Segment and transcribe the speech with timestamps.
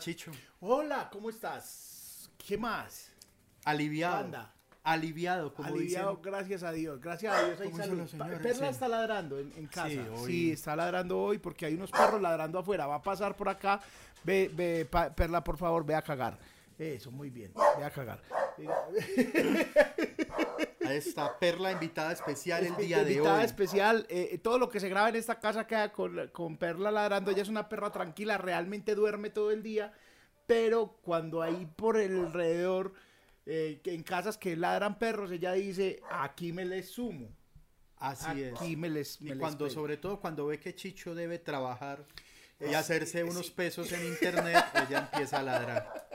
[0.00, 0.30] Chicho.
[0.60, 2.30] Hola, ¿cómo estás?
[2.38, 3.10] ¿Qué más?
[3.64, 4.16] Aliviado.
[4.24, 4.52] Anda.
[4.82, 6.22] Aliviado, como Aliviado, dicen.
[6.32, 7.00] gracias a Dios.
[7.00, 7.60] Gracias a Dios.
[7.60, 8.38] Hay ¿Cómo dicen salud.
[8.42, 8.72] Perla Sí.
[8.72, 9.90] está ladrando en, en casa.
[10.24, 12.86] Sí, está ladrando hoy porque hay unos perros ladrando afuera.
[12.86, 13.80] Va a pasar por acá.
[14.24, 16.38] Ve, ve, pa- Perla, por favor, ve a cagar.
[16.78, 17.52] Eso, muy bien.
[17.78, 18.22] Ve a cagar.
[20.90, 23.44] Ahí está Perla, invitada especial el día de Invitada hoy.
[23.44, 24.06] especial.
[24.08, 27.30] eh, todo lo que se graba en esta casa queda con, con Perla ladrando.
[27.30, 29.92] Ella es una perra tranquila, realmente duerme todo el día.
[30.46, 32.92] Pero cuando hay por el alrededor,
[33.46, 37.28] eh, en casas que ladran perros, ella dice, aquí me les sumo.
[37.96, 38.54] Así es.
[38.54, 39.20] Aquí me les...
[39.20, 39.70] Y me les cuando, pego".
[39.74, 42.04] sobre todo cuando ve que Chicho debe trabajar
[42.58, 46.09] y hacerse unos pesos en internet, ella empieza a ladrar.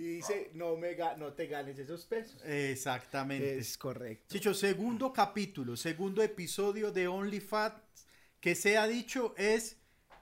[0.00, 2.40] Y dice, no, me no te ganes esos pesos.
[2.46, 3.58] Exactamente.
[3.58, 4.32] Es correcto.
[4.32, 7.74] Chicho, segundo capítulo, segundo episodio de OnlyFans
[8.40, 9.76] que se ha dicho es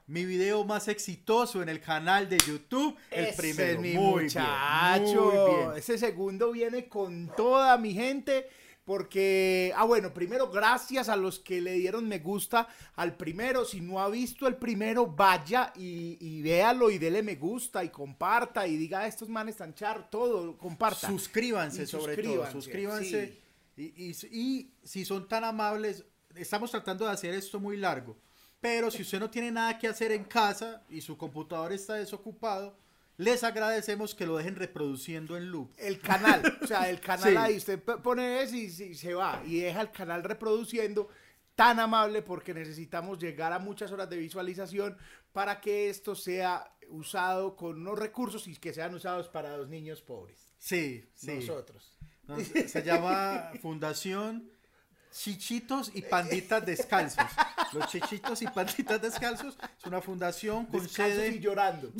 [0.08, 2.96] mi video más exitoso en el canal de YouTube.
[3.12, 3.72] El Ese primero.
[3.74, 5.30] es mi muy muchacho.
[5.30, 5.76] Bien, muy bien.
[5.76, 8.48] Ese segundo viene con toda mi gente.
[8.88, 13.66] Porque, ah, bueno, primero, gracias a los que le dieron me gusta al primero.
[13.66, 17.90] Si no ha visto el primero, vaya y, y véalo y dele me gusta y
[17.90, 21.06] comparta y diga, "Ah, estos manes tan char, todo, comparta.
[21.06, 23.38] Suscríbanse Y sobre suscríbanse, todo, suscríbanse.
[23.76, 28.16] Y, y- y si son tan amables, estamos tratando de hacer esto muy largo,
[28.58, 32.74] pero si usted no tiene nada que hacer en casa y su computador está desocupado,
[33.18, 35.72] les agradecemos que lo dejen reproduciendo en loop.
[35.76, 37.36] El canal, o sea, el canal Sí.
[37.36, 41.08] ahí, usted pone eso y, y se va y deja el canal reproduciendo
[41.54, 44.96] tan amable porque necesitamos llegar a muchas horas de visualización
[45.32, 50.00] para que esto sea usado con unos recursos y que sean usados para los niños
[50.00, 50.54] pobres.
[50.56, 51.34] Sí, sí.
[51.34, 51.98] Nosotros.
[52.22, 54.50] No, se se llama Fundación
[55.12, 57.24] Chichitos y Panditas Descalzos.
[57.72, 61.92] Los Chichitos y Panditas Descalzos es una fundación con Descalzos sede y llorando.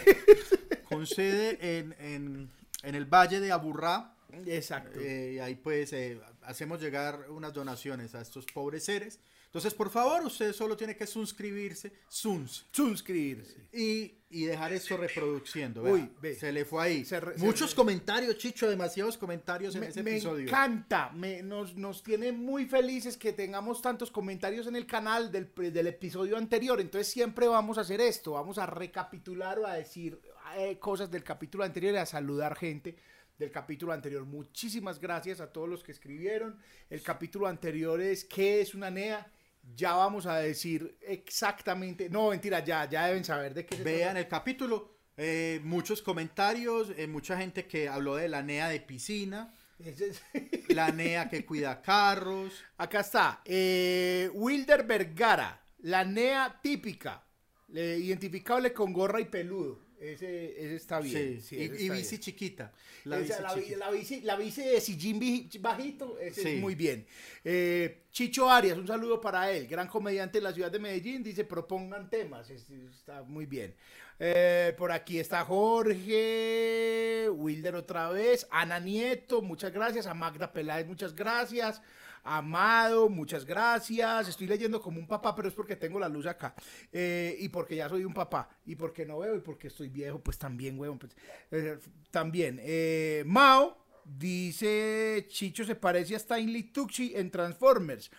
[0.88, 2.50] con sede en, en-
[2.82, 4.12] en el Valle de Aburrá.
[4.46, 5.00] Exacto.
[5.00, 9.18] Eh, y ahí pues eh, hacemos llegar unas donaciones a estos pobres seres.
[9.56, 13.56] Entonces, por favor, usted solo tiene que suscribirse, suns, Suscribirse.
[13.72, 15.82] y, y dejar esto reproduciendo.
[15.82, 15.94] vea.
[15.94, 16.34] Uy, ve.
[16.34, 17.06] se le fue ahí.
[17.06, 20.46] Se re- se Muchos re- comentarios, Chicho, demasiados comentarios en Me, ese me episodio.
[20.46, 25.50] encanta, me- nos, nos tiene muy felices que tengamos tantos comentarios en el canal del,
[25.72, 26.78] del episodio anterior.
[26.78, 30.20] Entonces siempre vamos a hacer esto, vamos a recapitular o a decir
[30.58, 32.94] eh, cosas del capítulo anterior y a saludar gente
[33.38, 34.22] del capítulo anterior.
[34.26, 36.58] Muchísimas gracias a todos los que escribieron.
[36.90, 39.32] El capítulo anterior es ¿qué es una NEA?
[39.74, 44.28] Ya vamos a decir exactamente, no mentira, ya, ya deben saber de qué Vean el
[44.28, 44.94] capítulo.
[45.16, 49.54] eh, muchos comentarios, eh, mucha gente que habló de la NEA de piscina,
[50.68, 52.62] la NEA que cuida carros.
[52.76, 53.40] Acá está.
[53.44, 57.24] eh, Wilder Vergara, la NEA típica,
[57.68, 59.85] le- identificable con gorra y peludo.
[60.00, 61.40] Ese, ese está bien.
[61.40, 62.20] Sí, sí, y, ese y está bici bien.
[62.20, 62.72] chiquita.
[63.04, 63.78] La Esa, bici la, bi- chiquita.
[63.78, 66.48] la bici, la bici de sillín bajito, ese Sí.
[66.48, 67.06] es muy bien.
[67.44, 71.44] Eh, Chicho Arias, un saludo para él, gran comediante de la ciudad de Medellín, dice
[71.44, 73.74] propongan temas, es- está muy bien.
[74.18, 80.86] Eh, por aquí está Jorge, Wilder otra vez, Ana Nieto, muchas gracias, a Magda Peláez,
[80.86, 81.82] muchas gracias.
[82.26, 84.28] Amado, muchas gracias.
[84.28, 86.54] Estoy leyendo como un papá, pero es porque tengo la luz acá.
[86.92, 88.48] Eh, y porque ya soy un papá.
[88.66, 90.98] Y porque no veo y porque estoy viejo, pues también, huevón.
[90.98, 91.12] pues,
[91.52, 91.78] eh,
[92.10, 92.58] también.
[92.62, 98.10] Eh, Mao dice: Chicho se parece a Stanley Tucci en Transformers.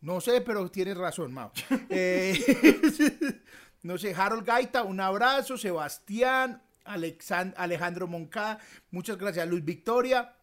[0.00, 1.52] No sé, pero tienes razón, Mao.
[3.82, 5.58] No sé, Harold Gaita, un abrazo.
[5.58, 8.58] Sebastián, Alexan- Alejandro Moncada,
[8.90, 9.46] muchas gracias.
[9.46, 10.34] Luis Victoria,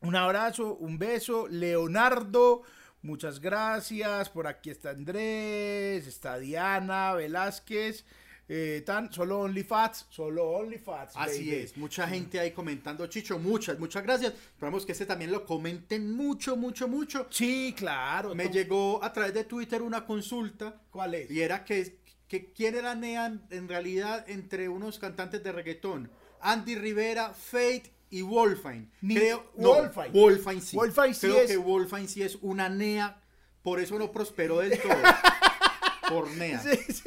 [0.00, 1.48] un abrazo, un beso.
[1.48, 2.62] Leonardo,
[3.02, 4.30] muchas gracias.
[4.30, 8.04] Por aquí está Andrés, está Diana Velázquez.
[8.48, 11.14] Eh, tan, solo OnlyFats, solo OnlyFats.
[11.16, 14.34] Así es, mucha gente ahí comentando, Chicho, muchas, muchas gracias.
[14.34, 17.26] Esperamos que este también lo comenten mucho, mucho, mucho.
[17.30, 18.36] Sí, claro.
[18.36, 21.30] Me llegó a través de Twitter una consulta ¿Cuál es?
[21.30, 26.08] y era que, que quién era NEA en realidad entre unos cantantes de reggaetón.
[26.40, 28.88] Andy Rivera, Fate y Wolfine.
[29.00, 30.08] Ni- Creo, Wolfine.
[30.08, 30.76] No, Wolfine sí.
[30.76, 33.20] Wolfine sí Creo es- que Wolfine sí es una NEA,
[33.62, 34.92] por eso no prosperó del todo.
[36.08, 36.60] por NEA.
[36.60, 37.02] Sí, sí,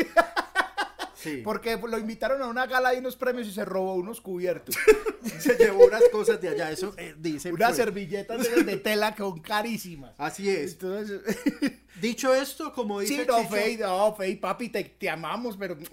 [1.16, 1.42] Sí.
[1.44, 4.74] Porque lo invitaron a una gala y unos premios y se robó unos cubiertos.
[5.40, 7.54] Se llevó unas cosas de allá, eso eh, dicen.
[7.54, 7.78] Unas pues.
[7.78, 10.14] servilletas de, de tela que son carísimas.
[10.18, 10.74] Así es.
[10.74, 11.20] Entonces,
[12.02, 15.78] Dicho esto, como dice sí, no, Chicho- Fey, no, Fey, papi, te, te amamos, pero
[15.78, 15.84] tú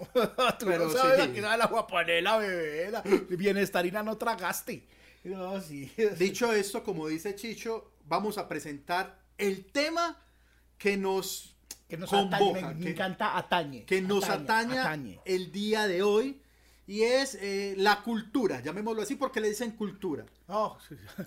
[0.65, 1.29] Pero no sabes sí.
[1.29, 2.89] a qué sabe la guapanela, bebé.
[2.91, 4.87] La bienestarina no tragaste.
[5.29, 5.91] No, sí.
[6.17, 10.17] Dicho esto, como dice Chicho, vamos a presentar el tema
[10.77, 11.55] que nos
[11.87, 13.85] Que nos convoca, atañe, me, que- encanta atañe.
[13.85, 15.19] que nos atañe, ataña atañe.
[15.25, 16.41] el día de hoy
[16.89, 20.25] y es eh, la cultura, llamémoslo así porque le dicen cultura.
[20.47, 20.77] Oh,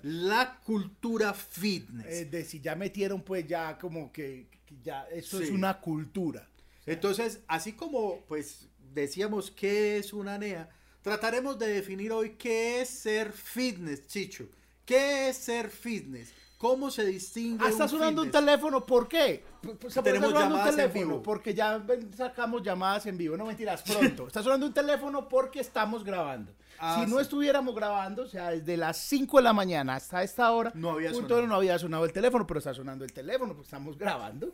[0.03, 2.05] La cultura fitness.
[2.07, 5.53] eh, de si ya metieron pues ya como que, que ya eso es Sí.
[5.53, 6.47] una cultura.
[6.87, 10.67] Entonces, así como pues decíamos qué es una NEA,
[11.01, 14.45] trataremos de definir hoy qué es ser fitness, Chicho.
[14.85, 16.33] ¿Qué es ser fitness?
[16.57, 18.45] ¿Cómo se distingue Ah, está un sonando un fitness?
[18.45, 19.43] teléfono, ¿por qué?
[19.89, 21.23] Se- Tenemos llamadas un en teléfono, vivo.
[21.23, 21.83] porque ya
[22.15, 24.27] sacamos llamadas en vivo, no mentiras, pronto.
[24.27, 26.51] Está sonando un teléfono porque estamos grabando.
[26.83, 27.23] Ah, si no sí.
[27.23, 31.11] estuviéramos grabando, o sea, desde las 5 de la mañana hasta esta hora, No había
[31.11, 31.47] punto sonado.
[31.47, 34.53] no había sonado el teléfono, pero está sonando el teléfono porque estamos grabando.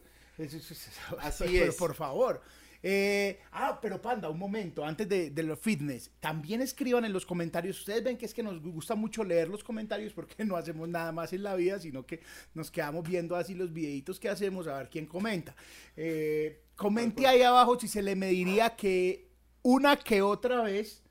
[1.19, 1.75] Así pero es.
[1.75, 2.41] Por favor.
[2.83, 7.25] Eh, ah, pero Panda, un momento, antes de, de los fitness, también escriban en los
[7.25, 7.79] comentarios.
[7.79, 11.11] Ustedes ven que es que nos gusta mucho leer los comentarios porque no hacemos nada
[11.11, 12.21] más en la vida, sino que
[12.53, 15.55] nos quedamos viendo así los videitos que hacemos a ver quién comenta.
[15.95, 19.27] Eh, comente ahí abajo si se le mediría que
[19.63, 21.03] una que otra vez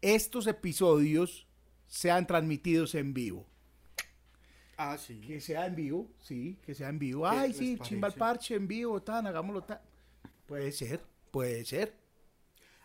[0.00, 1.46] estos episodios
[1.86, 3.46] sean transmitidos en vivo.
[4.76, 5.20] Ah, sí.
[5.20, 7.28] Que sea en vivo, sí, que sea en vivo.
[7.28, 9.78] ¿Qué Ay, sí, chimba el parche en vivo, tan, hagámoslo tan.
[10.50, 11.00] Puede ser,
[11.30, 11.94] puede ser.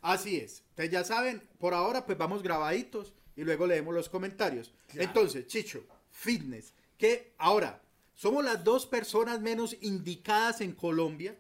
[0.04, 0.62] Así es.
[0.70, 4.72] Entonces ya saben, por ahora pues vamos grabaditos y luego leemos los comentarios.
[4.94, 7.82] Entonces, Chicho, fitness, que ahora
[8.14, 11.36] somos las dos personas menos indicadas en Colombia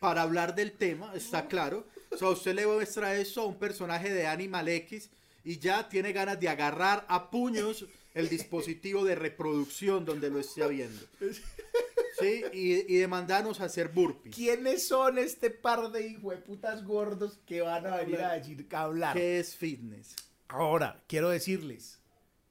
[0.00, 1.86] para hablar del tema, está claro.
[2.12, 5.10] O sea, usted le muestra eso a un personaje de Animal X
[5.44, 10.66] y ya tiene ganas de agarrar a puños el dispositivo de reproducción donde lo esté
[10.66, 11.02] viendo.
[12.18, 14.34] Sí, y, y de mandarnos a hacer burpees.
[14.34, 19.16] ¿Quiénes son este par de hijueputas gordos que van a venir a decir a hablar?
[19.16, 20.16] ¿Qué es fitness?
[20.48, 22.00] Ahora, quiero decirles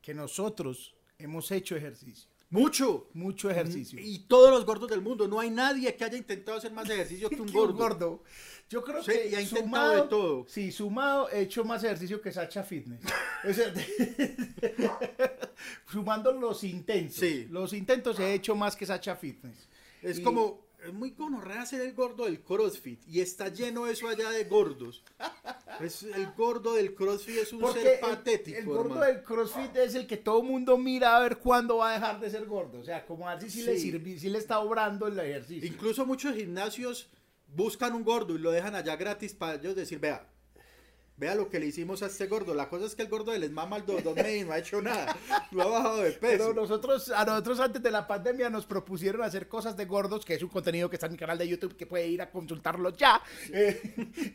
[0.01, 3.09] que nosotros hemos hecho ejercicio, Mucho.
[3.13, 3.99] mucho ejercicio.
[4.01, 5.27] Y todos los gordos del mundo.
[5.27, 8.23] No hay nadie que haya intentado hacer más ejercicio que un gordo.
[8.69, 10.45] Yo creo Sí, que y ha intentado de todo.
[10.47, 13.01] Sí, sumado he hecho más ejercicio que Sacha Fitness.
[13.49, 13.73] O sea,
[15.91, 17.15] sumando los intentos.
[17.17, 17.47] Sí.
[17.49, 19.67] Los intentos he hecho más que Sacha Fitness.
[20.01, 20.66] Es Y- como.
[20.85, 23.01] Es muy gonorrea ser el gordo del CrossFit.
[23.07, 25.03] Y está lleno eso allá de gordos.
[25.81, 28.57] Es, el gordo del CrossFit es un Porque ser el- patético.
[28.59, 29.05] el, gordo hermano.
[29.05, 32.29] del CrossFit es el que todo mundo mira a ver cuándo va a dejar de
[32.29, 32.79] ser gordo.
[32.79, 33.81] O sea, como así si le Sí.
[33.91, 35.67] sirve, si le está obrando el ejercicio.
[35.67, 37.09] Incluso muchos gimnasios
[37.53, 40.27] buscan un gordo y lo dejan allá gratis para ellos decir, vea,
[41.17, 42.53] vea lo que le hicimos a este gordo.
[42.53, 45.17] La cosa es que el gordo les mama el dos y no ha hecho nada.
[45.51, 46.19] No ha bajado de peso.
[46.21, 50.35] Pero nosotros, a nosotros antes de la pandemia nos propusieron hacer cosas de gordos, que
[50.35, 52.89] es un contenido que está en mi canal de YouTube, que puede ir a consultarlo
[52.95, 53.21] ya.
[53.51, 53.81] Eh,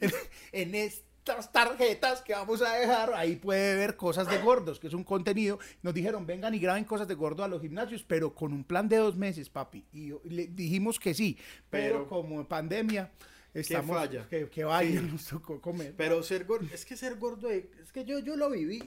[0.01, 0.11] en,
[0.53, 4.95] en estas tarjetas que vamos a dejar, ahí puede ver cosas de gordos, que es
[4.95, 5.59] un contenido.
[5.83, 8.89] Nos dijeron, vengan y graben cosas de gordo a los gimnasios, pero con un plan
[8.89, 9.85] de dos meses, papi.
[9.93, 11.39] Y le dijimos que sí,
[11.71, 13.11] pero, Pero- como pandemia...
[13.55, 14.27] Estamos, falla.
[14.29, 15.07] Que, que vaya, Sí.
[15.13, 15.95] nos tocó comer.
[15.97, 18.83] Pero ser gordo, es que ser gordo de, es que yo, yo lo viví.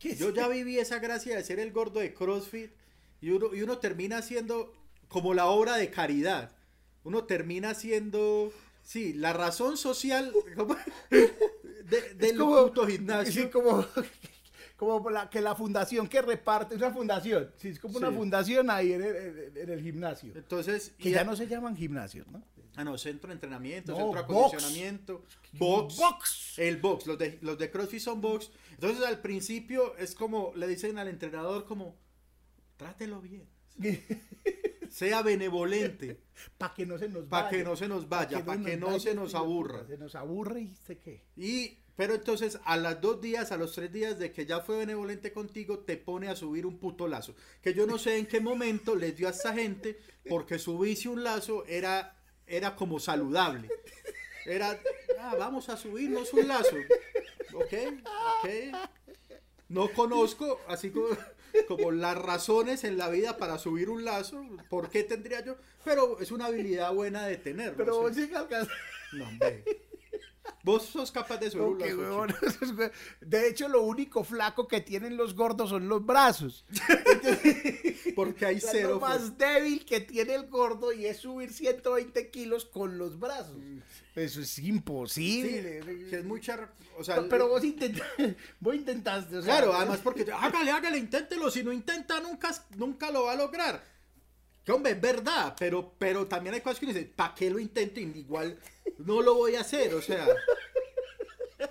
[0.00, 2.70] Yo ya viví esa gracia de ser el gordo de CrossFit
[3.20, 4.72] y uno, y uno termina siendo
[5.08, 6.52] como la obra de caridad.
[7.02, 10.76] Uno termina siendo, sí, la razón social como-
[11.10, 13.44] de- del puto gimnasio.
[13.44, 13.86] Sí, como,
[14.76, 18.16] como la, que la fundación que reparte, es una fundación, sí, es como una Sí.
[18.16, 20.32] fundación ahí en el, en- en el gimnasio.
[20.36, 22.42] Entonces, Que ya a- no se llaman gimnasios, ¿no?
[22.76, 25.96] Ah, no, centro de entrenamiento, No, centro de acondicionamiento, box.
[25.96, 26.58] Box.
[26.58, 28.50] El box, los de, los de CrossFit son box.
[28.72, 31.96] Entonces al principio es como, le dicen al entrenador como,
[32.76, 33.48] trátelo bien.
[34.90, 36.20] Sea benevolente.
[36.58, 37.50] Para que no se nos vaya.
[37.50, 39.86] que no se nos vaya, pa' que no vaya se nos aburra.
[39.86, 41.24] Se nos aburre y ¿usted qué?
[41.36, 44.78] Y, pero entonces a los dos días, a los tres días de que ya fue
[44.78, 47.34] benevolente contigo, te pone a subir un puto lazo.
[47.62, 51.24] Que yo no sé en qué momento les dio a esta gente, porque subirse un
[51.24, 52.15] lazo era,
[52.46, 53.68] era como saludable.
[54.44, 54.78] Era,
[55.18, 56.76] ah, vamos a subirnos un lazo.
[57.54, 57.72] Ok,
[58.42, 58.50] ok.
[59.68, 61.08] No conozco, así como,
[61.68, 64.44] como las razones en la vida para subir un lazo.
[64.68, 65.56] ¿Por qué tendría yo?
[65.84, 67.74] Pero es una habilidad buena de tener.
[67.74, 68.30] Pero vos sí
[69.12, 69.64] no, hombre.
[70.66, 72.34] Vos sos capaz de subir un huevón,
[73.20, 76.64] De hecho, lo único flaco que tienen los gordos son los brazos.
[78.16, 78.94] Porque hay cero.
[78.94, 83.56] lo más débil que tiene el gordo y es subir 120 kilos con los brazos.
[84.16, 85.82] Eso es Sí, imposible.
[86.10, 86.68] que es mucha.
[86.98, 89.36] O sea, Pero vos, intentaste, vos intentaste.
[89.36, 91.48] o sea, Claro, además porque hágale, hágale, inténtelo.
[91.48, 93.84] Si no intenta, nunca, nunca lo va a lograr.
[94.66, 97.58] Que hombre, es verdad, pero, pero también hay cosas que uno dice, ¿para qué lo
[97.60, 98.00] intento?
[98.00, 98.58] Igual
[98.98, 100.26] no lo voy a hacer, o sea.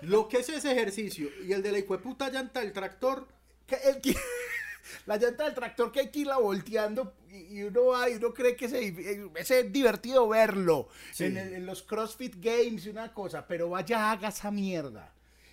[0.02, 3.28] Lo que es ese ejercicio y el de la hijueputa llanta del tractor,
[3.68, 4.16] que el que-
[5.08, 8.34] La llanta del tractor que hay que irla volteando y, y uno va y uno
[8.34, 11.26] cree que se- es divertido verlo Sí.
[11.26, 15.12] en, el- en los CrossFit Games y una cosa, pero vaya haga esa mierda.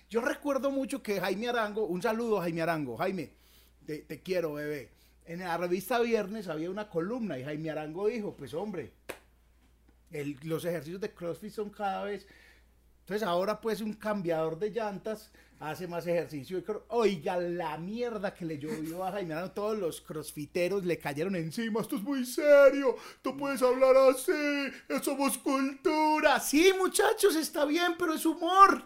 [0.09, 3.31] Yo recuerdo mucho que Jaime Arango, un saludo a Jaime Arango, Jaime,
[3.85, 4.91] te, te quiero bebé.
[5.25, 8.93] En la revista Viernes había una columna y Jaime Arango dijo, pues hombre,
[10.11, 12.27] el- los ejercicios de CrossFit son cada vez
[13.01, 16.63] entonces ahora pues un cambiador de llantas hace más ejercicio.
[16.87, 21.81] Oiga, la mierda que le llovió a Jaime Arano, todos los crossfiteros le cayeron encima.
[21.81, 24.31] Esto es muy serio, tú puedes hablar así,
[24.87, 26.39] eso somos cultura.
[26.39, 28.83] Sí, muchachos, está bien, pero es humor.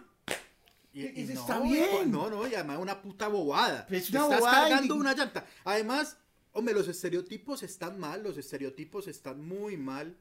[0.92, 2.10] Y, Y- y y está no, bien.
[2.10, 3.86] No, no, y además una puta bobada.
[3.88, 5.46] Es una Estás bobada y- cargando una llanta.
[5.64, 6.16] Además,
[6.58, 10.16] hombre, los estereotipos están mal, los estereotipos están muy mal.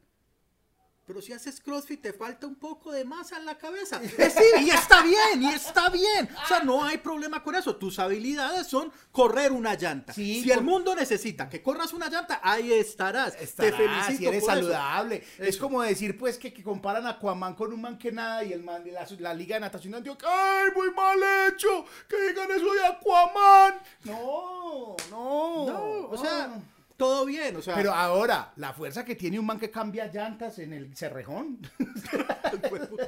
[1.08, 4.02] Pero si haces CrossFit te falta un poco de masa en la cabeza.
[4.18, 6.28] Eh, sí, y está bien, y está bien.
[6.44, 7.76] O sea, no hay problema con eso.
[7.76, 10.12] Tus habilidades son correr una llanta.
[10.12, 13.36] Sí, si el mundo necesita que corras una llanta, ahí estarás.
[13.40, 14.62] Estarás, te felicito si eres por eso.
[14.62, 15.24] saludable.
[15.38, 15.60] Es Eso.
[15.60, 18.64] como decir, pues, que, que comparan a Aquaman con un man que nada y el
[18.64, 20.28] man de la, la Liga de Natación de Antioquia.
[20.30, 21.86] ¡Ay, muy mal hecho!
[22.10, 23.76] ¡Que digan eso de Aquaman!
[24.04, 25.66] No, no.
[25.68, 26.77] No, o sea, no.
[26.98, 27.56] Todo bien.
[27.56, 30.96] O sea, Pero ahora, la fuerza que tiene un man que cambia llantas en el
[30.98, 31.60] cerrejón.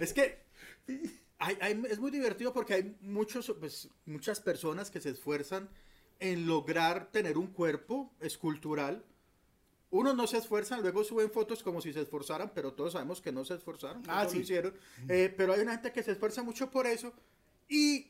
[0.00, 0.38] Es que
[1.38, 5.68] hay- hay- es muy divertido porque hay muchos, pues, muchas personas que se esfuerzan
[6.18, 9.04] en lograr tener un cuerpo escultural.
[9.90, 13.32] Unos no se esfuerzan, luego suben fotos como si se esforzaran, pero todos sabemos que
[13.32, 14.36] no se esforzaron, Ah, no sí.
[14.36, 14.74] lo hicieron.
[15.08, 17.12] Eh, pero hay una gente que se esfuerza mucho por eso
[17.68, 18.06] y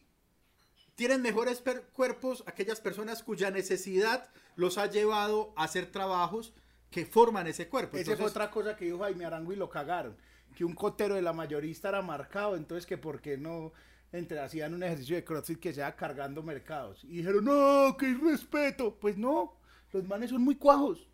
[1.00, 1.62] tienen mejores
[1.94, 6.52] cuerpos aquellas personas cuya necesidad los ha llevado a hacer trabajos
[6.90, 7.96] que forman ese cuerpo.
[7.96, 10.14] Esa fue Entonces, otra cosa que dijo Jaime Arango y lo cagaron.
[10.54, 13.72] Que un cotero de la mayorista era marcado, entonces que por qué no
[14.12, 17.02] entre, hacían un ejercicio de CrossFit que sea cargando mercados.
[17.04, 18.94] Y dijeron, no, que irrespeto.
[19.00, 19.56] Pues no,
[19.92, 21.08] los manes son muy cuajos.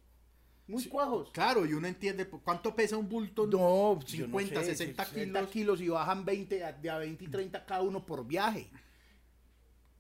[0.67, 1.31] Muy cuajos.
[1.31, 3.47] Claro, y uno entiende cuánto pesa un bulto.
[3.47, 5.49] No, yo 50, no sé, 60 kilos.
[5.51, 5.81] kilos.
[5.81, 8.69] y bajan 20, a- de a 20 y 30 cada uno por viaje.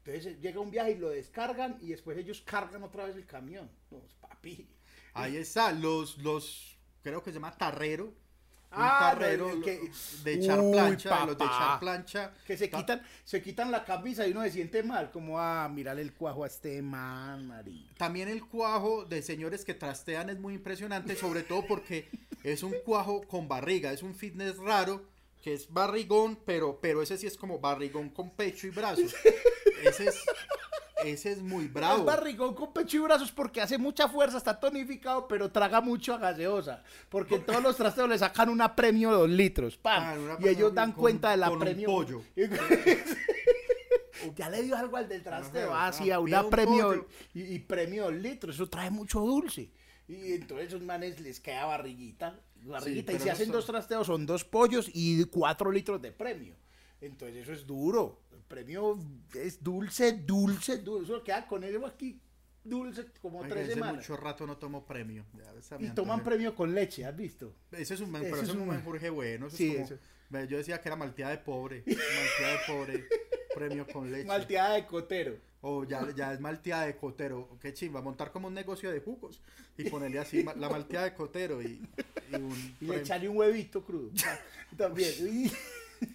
[0.06, 3.26] Entonces eh, llega un viaje y lo descargan y después ellos cargan otra vez el
[3.26, 3.68] camión.
[3.90, 4.68] No, papi.
[5.14, 8.04] Ahí está, los, los, creo que se llama tarrero.
[8.68, 9.90] Un Ah, tarrero el que-
[10.24, 11.54] de echar Uy, plancha, los de papá.
[11.56, 12.34] echar plancha.
[12.46, 15.68] Que se Ta- quitan, se quitan la camisa y uno se siente mal, como a
[15.68, 17.94] mirarle el cuajo a este man, marica.
[17.96, 22.08] También el cuajo de señores que trastean es muy impresionante, sobre todo porque
[22.42, 25.06] es un cuajo con barriga, es un fitness raro,
[25.46, 29.14] que es barrigón, pero, pero ese sí es como barrigón con pecho y brazos.
[29.84, 30.24] Ese es,
[31.04, 32.02] ese es muy Es bravo.
[32.02, 36.18] barrigón con pecho y brazos porque hace mucha fuerza, está tonificado, pero traga mucho a
[36.18, 36.82] gaseosa.
[37.08, 40.02] Porque en todos los trasteos le sacan una premio de dos litros, pam.
[40.02, 41.86] Ah, una y ellos premio dan con- cuenta de la con un premio.
[41.86, 42.22] pollo.
[44.34, 47.06] ya le dio algo al del trasteo, así a ah, una pida un premio pollo.
[47.34, 49.70] y, y premio dos litros, eso trae mucho dulce.
[50.08, 54.06] Y entonces esos manes les queda barriguita, barriguita, y si no hacen son- dos trasteos
[54.06, 56.54] son dos pollos y cuatro litros de premio.
[57.00, 58.22] Entonces eso es duro.
[58.32, 58.98] El premio
[59.34, 61.12] es dulce, dulce, dulce.
[61.12, 62.20] Eso queda con eso aquí
[62.64, 63.96] dulce como Oiga, tres semanas.
[63.96, 65.24] mucho rato no tomo premio.
[65.34, 67.54] Ya, Y toman premio con leche, ¿has visto?
[67.72, 69.46] Ese es un, pero es eso es un menjurje bueno.
[69.48, 69.98] eso es Sí, como- eso.
[70.48, 71.84] Yo decía que era malteada de pobre.
[71.86, 73.04] Malteada de pobre.
[73.54, 74.26] Premio con leche.
[74.26, 75.36] Malteada de cotero.
[75.68, 77.48] O ya, ya es malteada de cotero.
[77.60, 78.00] Qué chimba.
[78.00, 79.40] Montar como un negocio de jugos.
[79.76, 81.80] Y ponerle así la malteada de cotero y,
[82.30, 84.10] y un Y echarle un huevito crudo.
[84.76, 85.50] También.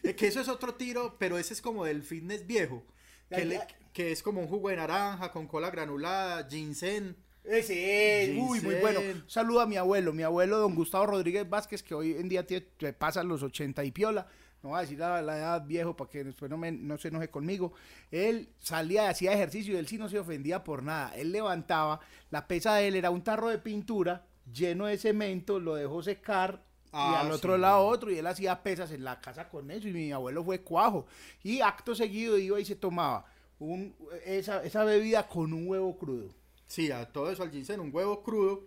[0.04, 2.84] Eh, Que eso es otro tiro, pero ese es como del fitness viejo.
[3.30, 3.60] Que, le-
[3.94, 7.16] que es como un jugo de naranja con cola granulada, ginseng.
[7.44, 9.00] Ese es, uy, muy bueno.
[9.02, 9.22] Ginseng.
[9.24, 12.46] Un saludo a mi abuelo, mi abuelo don Gustavo Rodríguez Vázquez, que hoy en día
[12.48, 14.28] tiene, te pasa los 80 y piola.
[14.64, 17.08] No voy a decir la, la edad viejo para que después no, me- no se
[17.08, 17.74] enoje conmigo.
[18.12, 21.16] Él salía, hacía ejercicio y él sí no se ofendía por nada.
[21.16, 22.00] Él levantaba,
[22.30, 26.62] la pesa de él era un tarro de pintura lleno de cemento, lo dejó secar
[26.86, 27.62] y Ah, al otro sí.
[27.62, 30.62] lado otro y él hacía pesas en la casa con eso y mi abuelo fue
[30.62, 31.06] cuajo.
[31.42, 33.26] Y acto seguido iba y se tomaba
[33.60, 36.30] un, esa, esa bebida con un huevo crudo.
[36.68, 38.66] Sí, a todo eso al ginseng, un huevo crudo.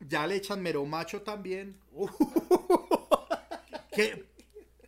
[0.00, 1.76] Ya le echan mero macho también.
[3.92, 4.24] que,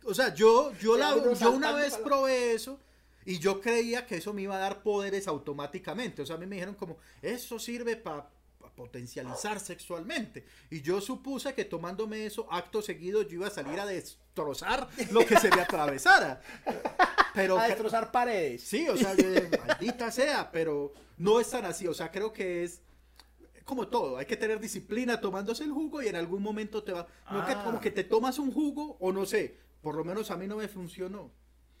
[0.03, 2.79] o sea, yo, yo, la, yo una vez probé eso
[3.25, 6.21] y yo creía que eso me iba a dar poderes automáticamente.
[6.21, 8.27] O sea, a mí me dijeron como, eso sirve para
[8.75, 10.45] potencializar sexualmente.
[10.69, 15.25] Y yo supuse que tomándome eso, acto seguido, yo iba a salir a destrozar lo
[15.25, 16.41] que se me atravesara.
[17.33, 18.63] Pero a que- destrozar paredes.
[18.63, 19.25] Sí, o sea, yo,
[19.67, 21.85] maldita sea, pero no es tan así.
[21.87, 22.81] O sea, creo que es
[23.65, 24.17] como todo.
[24.17, 27.05] Hay que tener disciplina tomándose el jugo y en algún momento te va.
[27.29, 27.63] No que Ah.
[27.63, 29.57] como que te tomas un jugo o no sé.
[29.81, 31.31] Por lo menos a mí no me funcionó.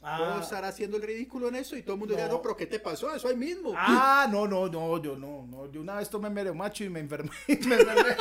[0.01, 0.17] Ah.
[0.17, 2.33] Puedo estar haciendo el ridículo en eso y todo el mundo dirá, No.
[2.35, 3.13] no, pero ¿qué te pasó?
[3.13, 3.73] Eso ahí mismo.
[3.75, 5.71] Ah, no, no, no, yo no, no.
[5.71, 7.29] Yo una vez tomé macho y me enfermé.
[7.47, 8.15] me enfermé.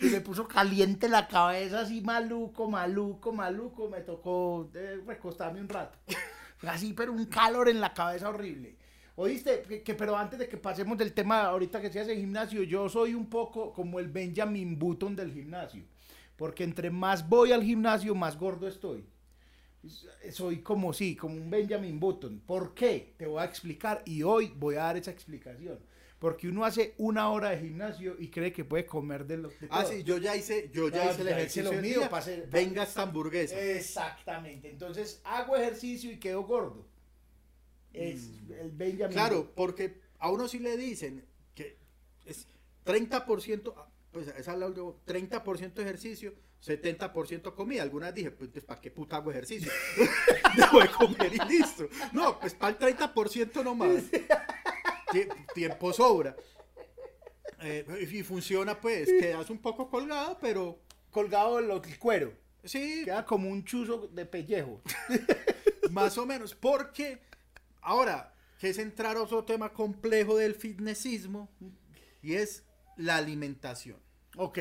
[0.00, 3.88] Y me puso caliente la cabeza, así maluco, maluco, maluco.
[3.90, 5.98] Me tocó eh, recostarme un rato.
[6.62, 8.76] Así, pero un calor en la cabeza horrible.
[9.16, 12.62] Oíste, que, que- pero antes de que pasemos del tema ahorita que seas en gimnasio,
[12.62, 15.84] yo soy un poco como el Benjamin Button del gimnasio.
[16.36, 19.04] Porque entre más voy al gimnasio, más gordo estoy.
[20.32, 22.40] Soy como sí, como un Benjamin Button.
[22.46, 23.14] ¿Por qué?
[23.18, 25.78] Te voy a explicar y hoy voy a dar esa explicación.
[26.18, 29.68] Porque uno hace una hora de gimnasio y cree que puede comer de lo de
[29.68, 31.98] Ah, sí, yo ya hice, yo ya Ah, hice el ya hice ejercicio lo mío
[32.00, 32.08] día.
[32.08, 33.60] pa' hacer- Venga esta hamburguesa.
[33.60, 34.70] Exactamente.
[34.70, 36.86] Entonces hago ejercicio y quedo gordo.
[37.92, 39.10] Es el Benjamin.
[39.10, 39.12] Mm.
[39.12, 41.76] Claro, porque a uno sí le dicen que
[42.24, 42.48] es
[42.84, 43.74] 30%,
[44.14, 46.32] pues es al lado de 30% ejercicio,
[46.64, 47.82] 70% comida.
[47.82, 49.70] Algunas dije, pues ¿para qué puta hago ejercicio?
[50.56, 51.86] Dejo de comer y listo.
[52.12, 54.04] No, pues para el 30% nomás.
[55.12, 56.34] Tie- Tiempo sobra.
[57.60, 60.78] Eh, y funciona pues, quedas un poco colgado, pero
[61.10, 62.32] colgado el, el cuero.
[62.62, 64.80] sí, Queda como un chuzo de pellejo.
[65.90, 67.20] Más o menos, porque
[67.80, 71.50] ahora, que es entrar a otro tema complejo del fitnessismo,
[72.22, 72.64] y es
[72.96, 73.98] la alimentación.
[74.36, 74.58] Ok.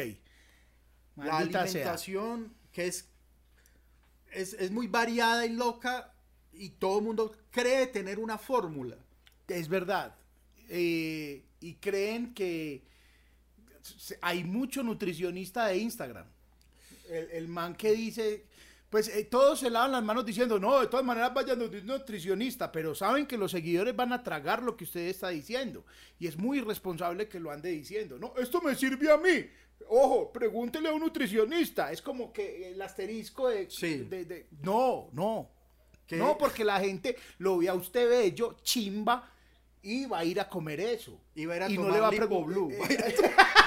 [1.16, 1.38] La sea.
[1.38, 3.10] alimentación que es,
[4.32, 6.14] es, es muy variada y loca,
[6.54, 8.98] y todo el mundo cree tener una fórmula.
[9.48, 10.16] Es verdad.
[10.70, 12.84] Eh, y creen que
[14.22, 16.26] hay mucho nutricionista de Instagram.
[17.10, 18.46] El, el man que dice,
[18.94, 21.88] pues eh, todos se lavan las manos diciendo, no, de todas maneras vayan donde un
[21.88, 25.84] nutricionista, pero saben que los seguidores van a tragar lo que usted está diciendo.
[26.20, 28.20] Y es muy irresponsable que lo ande diciendo.
[28.20, 29.50] No, esto me sirve a mí.
[29.90, 31.92] Ojo, pregúntele a un nutricionista.
[31.92, 33.68] Es como que el asterisco de...
[33.68, 34.06] Sí.
[34.08, 35.50] de- de- no, no.
[36.12, 39.28] No, porque la gente lo ve a usted bello, chimba,
[39.82, 41.20] y va a ir a comer eso.
[41.34, 42.78] Y va a ir a y no le va a preguntar.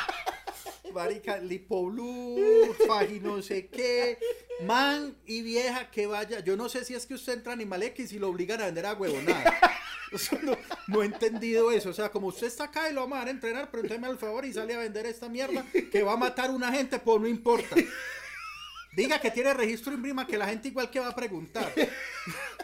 [0.96, 4.18] Marica, Lipoblue, Faji no sé qué,
[4.62, 6.40] man y vieja que vaya.
[6.40, 8.66] Yo no sé si es que usted entra a Animal X y lo obligan a
[8.66, 9.54] vender a huevonada.
[10.12, 10.56] O sea, no,
[10.86, 11.90] no he entendido eso.
[11.90, 14.08] O sea, como usted está acá y lo vamos a dar a entrenar, pero entonces
[14.08, 17.20] al favor y sale a vender esta mierda que va a matar una gente, pues
[17.20, 17.74] no importa.
[18.94, 21.72] Diga que tiene registro imprima que la gente igual que va a preguntar.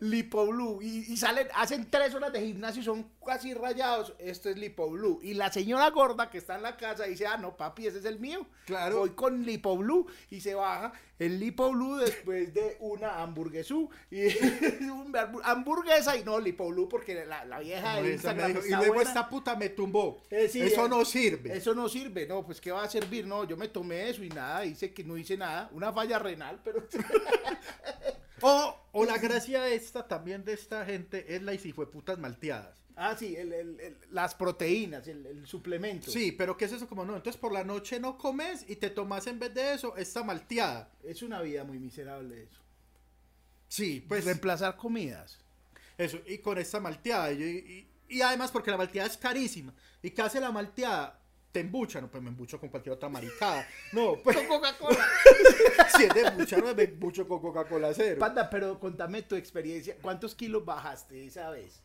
[0.00, 0.80] Lipo Blue.
[0.82, 4.14] Y, y salen, hacen tres horas de gimnasio y son casi rayados.
[4.18, 5.20] Esto es Lipo Blue.
[5.22, 8.04] Y la señora gorda que está en la casa dice, ah, no, papi, ese es
[8.04, 8.46] el mío.
[8.66, 9.00] Claro.
[9.00, 13.90] Voy con Lipo Blue y se baja el Lipo Blue después de una hamburguesú.
[14.10, 14.28] Y
[15.44, 19.10] hamburguesa y no Lipo Blue porque la, la vieja de Instagram dijo, y luego buena.
[19.10, 20.22] esta puta me tumbó.
[20.30, 21.56] Eh, sí, eso eh, no sirve.
[21.56, 23.26] Eso no sirve, no, pues ¿qué va a servir?
[23.26, 26.58] No, yo me tomé eso y nada, dice que no hice nada, una falla renal,
[26.64, 26.82] pero
[28.42, 31.52] O, o la gracia esta también de esta gente es la
[31.90, 32.78] putas malteadas.
[32.96, 36.10] Ah, sí, el- el- el- las proteínas, el, el suplemento.
[36.10, 36.86] Sí, pero ¿qué es eso?
[36.86, 39.96] Como no, entonces por la noche no comes y te tomas en vez de eso
[39.96, 40.90] esta malteada.
[41.04, 42.60] Es una vida muy miserable eso.
[43.68, 45.38] Sí, pues Reemplazar comidas.
[45.96, 47.32] eso, y con esta malteada.
[47.32, 49.72] Y, y- y además porque la malteada es carísima.
[50.02, 51.18] ¿Y qué hace la malteada?
[51.52, 53.66] Te embucha, no, pues me embucho con cualquier otra maricada.
[53.92, 55.04] No, pues Con Coca-Cola.
[55.96, 58.20] si es de embucharme, me embucho con Coca-Cola cero.
[58.20, 59.96] Panda, pero contame tu experiencia.
[60.00, 61.82] ¿Cuántos kilos bajaste esa vez?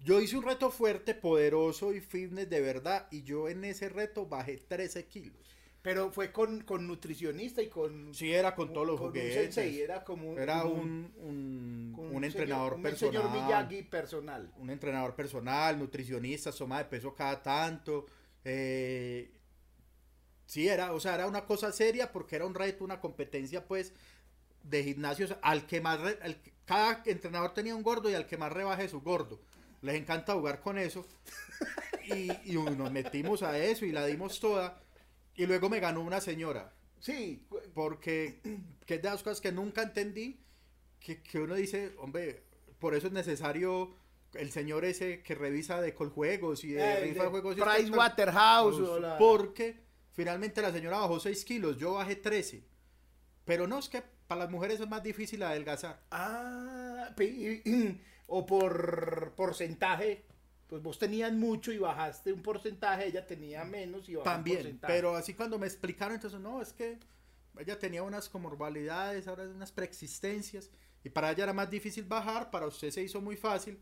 [0.00, 3.06] Yo hice un reto fuerte, poderoso y fitness de verdad.
[3.12, 5.36] Y yo en ese reto bajé 13 kilos.
[5.82, 8.12] Pero fue con, con nutricionista y con...
[8.12, 9.54] Sí, era con todos los con un juguetes.
[9.54, 10.38] sensei, era como un...
[10.38, 13.22] Era un, un, con un señor- entrenador un personal.
[13.22, 14.52] señor Miyagi personal.
[14.58, 18.04] Un entrenador personal, nutricionista, toma de peso cada tanto.
[18.44, 19.30] Eh,
[20.46, 23.92] sí, era, o sea, era una cosa seria porque era un reto, una competencia, pues,
[24.64, 26.00] de gimnasios al que más.
[26.00, 29.40] re- al cada entrenador tenía un gordo y al que más rebaje su gordo.
[29.82, 31.06] Les encanta jugar con eso.
[32.04, 34.80] Y, y nos metimos a eso y la dimos toda.
[35.36, 36.72] Y luego me ganó una señora.
[37.00, 38.40] Sí, Porque,
[38.86, 40.40] que es de las cosas que nunca entendí,
[41.00, 42.44] que, que uno dice, hombre,
[42.78, 43.94] por eso es necesario
[44.34, 47.56] el señor ese que revisa de coljuegos y de eh, rifa de juegos.
[47.56, 49.00] y Price estas- Waterhouse.
[49.00, 49.80] la- Porque
[50.12, 52.64] finalmente la señora bajó 6 kilos, yo bajé 13.
[53.44, 56.02] Pero no, es que para las mujeres es más difícil adelgazar.
[56.10, 60.24] Ah, y- o por porcentaje,
[60.68, 64.56] pues vos tenías mucho y bajaste un porcentaje, ella tenía menos y bajó un También,
[64.58, 64.94] porcentaje.
[64.94, 66.98] pero así cuando me explicaron, entonces no, es que
[67.58, 70.70] ella tenía unas comorbilidades, ahora unas preexistencias,
[71.02, 73.80] y para ella era más difícil bajar, para usted se hizo muy fácil.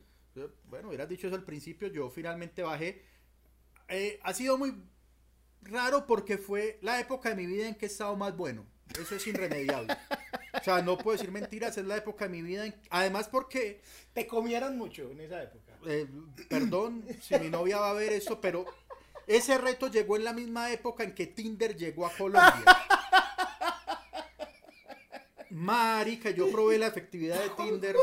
[0.65, 3.03] Bueno, hubieras dicho eso al principio, yo finalmente bajé.
[3.89, 4.75] Eh, ha sido muy
[5.63, 8.65] raro porque fue la época de mi vida en que he estado más bueno.
[9.01, 9.95] Eso es irremediable.
[10.59, 12.67] O sea, no puedo decir mentiras, es la época de mi vida.
[12.67, 13.81] en- Además, porque,
[14.15, 15.73] Te comieron mucho en esa época.
[15.87, 16.07] eh,
[16.49, 18.65] perdón si mi novia va a ver esto, pero
[19.27, 22.65] ese reto llegó en la misma época en que Tinder llegó a Colombia.
[25.51, 27.97] Marica, yo probé la efectividad de Tinder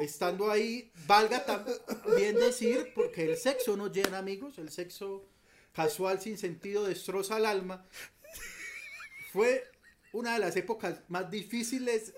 [0.00, 0.90] estando ahí.
[1.08, 5.24] Valga también decir, porque el sexo no llena, amigos, el sexo
[5.72, 7.84] casual sin sentido destroza el alma.
[9.32, 9.64] Fue
[10.12, 12.12] una de las épocas más difíciles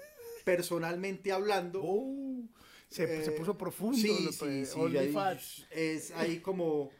[0.45, 1.81] personalmente hablando.
[1.85, 2.43] Oh,
[2.89, 3.97] se, Eh, se puso profundo.
[3.97, 5.13] Sí, lo- sí, eh, sí, ahí-
[5.71, 6.91] es ahí como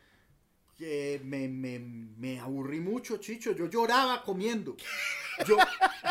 [0.77, 3.53] que me, me, me aburrí mucho, Chicho.
[3.53, 4.77] Yo lloraba comiendo.
[5.47, 5.57] Yo,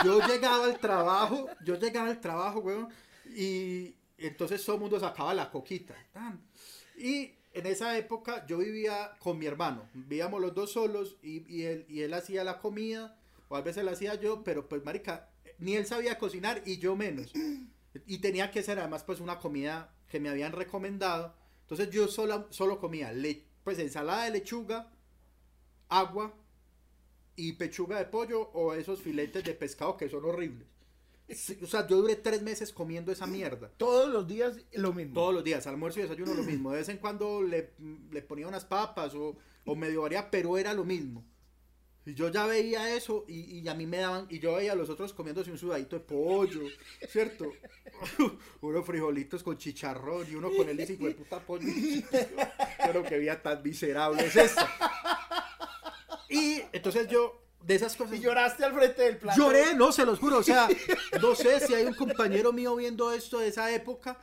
[0.03, 2.89] yo llegaba al trabajo, yo llegaba al trabajo, weón,
[3.25, 3.95] y
[4.27, 5.95] entonces todo el mundo sacaba la coquita.
[6.97, 11.63] Y en esa época yo vivía con mi hermano, vivíamos los dos solos y, y
[11.63, 15.29] él, y él hacía la comida, o a veces la hacía yo, pero pues, marica,
[15.57, 17.31] ni él sabía cocinar y yo menos.
[18.05, 21.35] Y tenía que ser además pues una comida que me habían recomendado.
[21.61, 24.91] Entonces yo solo, solo comía le- pues ensalada de lechuga,
[25.89, 26.33] agua
[27.35, 30.67] y pechuga de pollo o esos filetes de pescado que son horribles.
[31.61, 33.71] O sea, yo duré tres meses comiendo esa mierda.
[33.77, 35.13] Todos los días lo mismo.
[35.13, 36.71] Todos los días, almuerzo y desayuno lo mismo.
[36.71, 37.73] De vez en cuando le,
[38.11, 41.23] le ponía unas papas o, o medio varía, pero era lo mismo.
[42.05, 44.75] Y yo ya veía eso y, y a mí me daban, y yo veía a
[44.75, 46.61] los otros comiéndose un sudadito de pollo,
[47.07, 47.51] ¿cierto?
[48.61, 51.67] Unos frijolitos con chicharrón y uno con el hijo de puta pollo.
[52.83, 54.67] Pero que vida tan miserable es esta.
[56.29, 58.17] Y entonces yo, de esas cosas.
[58.17, 59.39] Y lloraste al frente del plato.
[59.39, 60.37] Lloré, no, se los juro.
[60.37, 60.67] O sea,
[61.21, 64.17] no sé si hay un compañero mío viendo esto de esa época.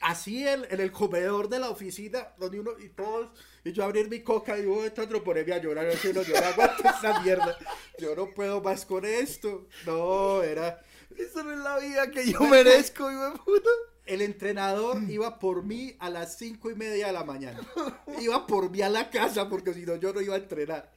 [0.00, 3.30] Así en, en el comedor de la oficina, donde uno y todos,
[3.64, 7.20] y yo abrir mi coca y yo tratando ponerme a llorar, yo no aguanto esa
[7.20, 7.56] mierda.
[7.98, 9.68] Yo no puedo más con esto.
[9.86, 10.82] No, era.
[11.16, 13.70] Eso no es la vida que yo merezco, hijo de puta.
[14.04, 17.60] El entrenador iba por mí a las cinco y media de la mañana.
[18.18, 20.92] Iba por mí a la casa porque si no yo no iba a entrenar.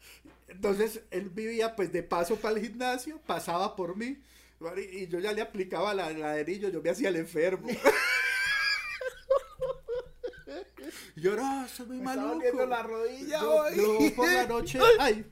[0.48, 4.22] Entonces él vivía pues de paso para el gimnasio, pasaba por mí
[4.92, 7.68] y yo ya le aplicaba la, la de niño, yo me hacía el enfermo.
[11.16, 12.66] Yo no, soy muy Me maluco.
[12.66, 13.76] la rodilla yo, hoy.
[13.78, 15.26] yo por la noche, ay,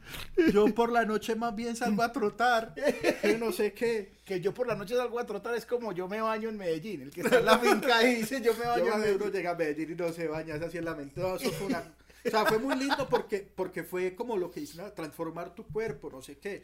[0.54, 2.73] yo por la noche más bien salgo a trotar.
[3.21, 4.13] Yo no sé qué.
[4.26, 7.02] Que yo por la noche salgo a trotar es como yo me baño en Medellín.
[7.02, 9.32] El que está en la finca dice yo me baño Yo en Medellín.
[9.32, 11.19] llega a Medellín y no se baña, es así en la mente.
[11.19, 11.84] No, eso fue una...
[12.25, 16.09] O sea, fue muy lindo porque, porque fue como lo que dicen, transformar tu cuerpo,
[16.09, 16.63] no sé qué.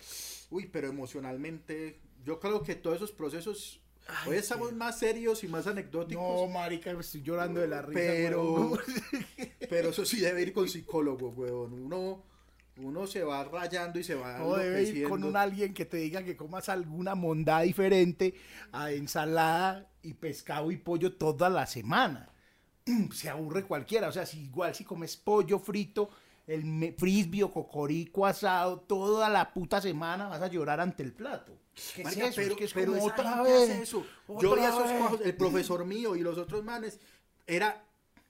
[0.49, 3.81] Uy, pero emocionalmente, yo creo que todos esos procesos,
[4.25, 7.99] hoy estamos más serios y más No, anecdóticos, marica, me estoy llorando de la risa.
[7.99, 8.71] pero,
[9.69, 11.73] pero eso sí debe ir con psicólogo, weón.
[11.73, 12.23] Uno,
[12.77, 15.97] uno se va rayando y se va No debe ir con un alguien que te
[15.97, 18.33] diga que comas alguna mondada diferente
[18.71, 22.29] a ensalada y pescado y pollo toda la semana.
[23.13, 24.07] Se aburre cualquiera.
[24.07, 26.09] O sea, si igual si comes pollo frito,
[26.47, 31.53] el frisbee o cocorico asado toda la puta semana vas a llorar ante el plato.
[31.95, 32.31] ¿Qué es eso?
[32.35, 33.69] pero, Es que es pero otra vez.
[33.69, 34.05] hace eso.
[34.27, 36.99] otra Yo veía esos cuajos, el profesor mío y los otros manes,
[37.47, 37.83] era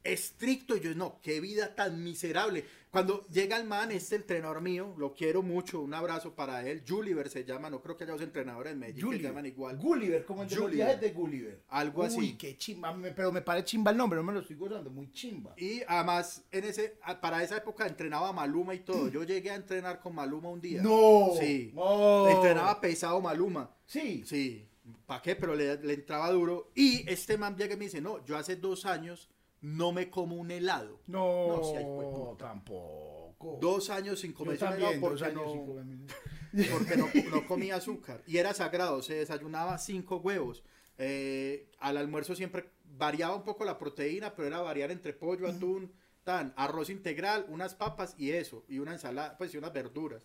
[0.03, 0.75] estricto.
[0.75, 2.65] Y yo, no, qué vida tan miserable.
[2.91, 6.83] Cuando llega el man, este entrenador mío, lo quiero mucho, un abrazo para él.
[6.87, 9.29] Juliver se llama, no creo que haya dos entrenadores en Medellín que se Gulliver.
[9.31, 9.77] llaman igual.
[9.77, 10.85] Gulliver, como el de los Gulliver.
[10.87, 11.61] viajes de Gulliver.
[11.67, 12.33] Algo Uy, así.
[12.37, 15.53] qué chimba, pero me parece chimba el nombre, no me lo estoy gozando, muy chimba.
[15.55, 19.07] Y además, en ese, para esa época entrenaba a Maluma y todo.
[19.11, 20.81] Yo llegué a entrenar con Maluma un día.
[20.81, 21.33] No.
[21.39, 21.71] Sí.
[21.75, 22.27] No.
[22.27, 23.69] Entrenaba pesado Maluma.
[23.85, 24.23] Sí.
[24.25, 24.67] Sí,
[25.05, 25.35] ¿para qué?
[25.35, 26.71] Pero le, le entraba duro.
[26.73, 29.29] Y este man llega y me dice, no, yo hace dos años
[29.61, 31.01] no me como un helado.
[31.07, 32.45] No, No, sí, ay, hijueputa.
[32.47, 33.57] tampoco.
[33.61, 38.23] Dos años sin Yo comerse un helado porque, no, sin porque no, no comía azúcar.
[38.25, 40.63] Y era sagrado, se desayunaba cinco huevos.
[40.97, 45.93] Eh, al almuerzo siempre variaba un poco la proteína, pero era variar entre pollo, atún,
[46.23, 50.21] tan, arroz integral, unas papas y eso, y una ensalada, pues y unas verduras.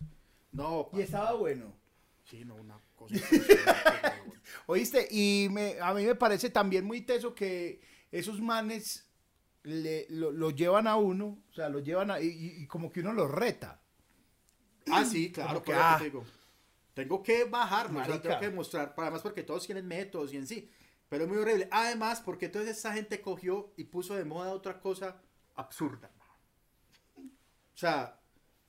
[0.51, 1.73] No, Y estaba bueno.
[2.25, 3.15] sí, no, una cosa.
[4.67, 9.04] Oíste, y me, a mí me parece también muy teso que esos manes
[9.65, 13.01] le, lo, lo llevan a uno, o sea, lo llevan a, y, y- como que
[13.01, 13.81] uno los reta.
[14.91, 15.95] Ah, sí, claro, que, lo ah.
[15.97, 16.23] te digo.
[16.93, 20.47] Tengo que bajarlo, o sea, tengo que mostrar, además porque todos tienen métodos y en
[20.47, 20.71] sí,
[21.09, 21.67] pero es muy horrible.
[21.71, 25.21] Además, porque entonces esa gente cogió y puso de moda otra cosa
[25.55, 26.09] absurda.
[27.17, 28.21] O sea,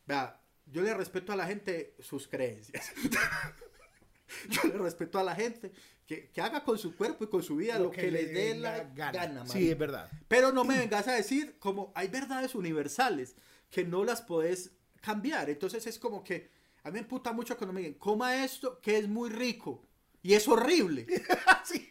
[0.06, 2.92] vea, yo le respeto a la gente sus creencias.
[4.48, 5.72] yo le respeto a la gente
[6.06, 8.84] que, que haga con su cuerpo y con su vida lo, que, les dé la
[8.94, 9.44] gana.
[9.46, 9.72] Sí, marica.
[9.72, 10.10] es verdad.
[10.28, 13.34] Pero no me vengas a decir como hay verdades universales
[13.70, 15.50] que no las podés cambiar.
[15.50, 16.50] Entonces es como que
[16.84, 19.82] a mí me emputa mucho cuando me dicen, coma esto que es muy rico.
[20.22, 21.06] Y es horrible.
[21.64, 21.88] Sí.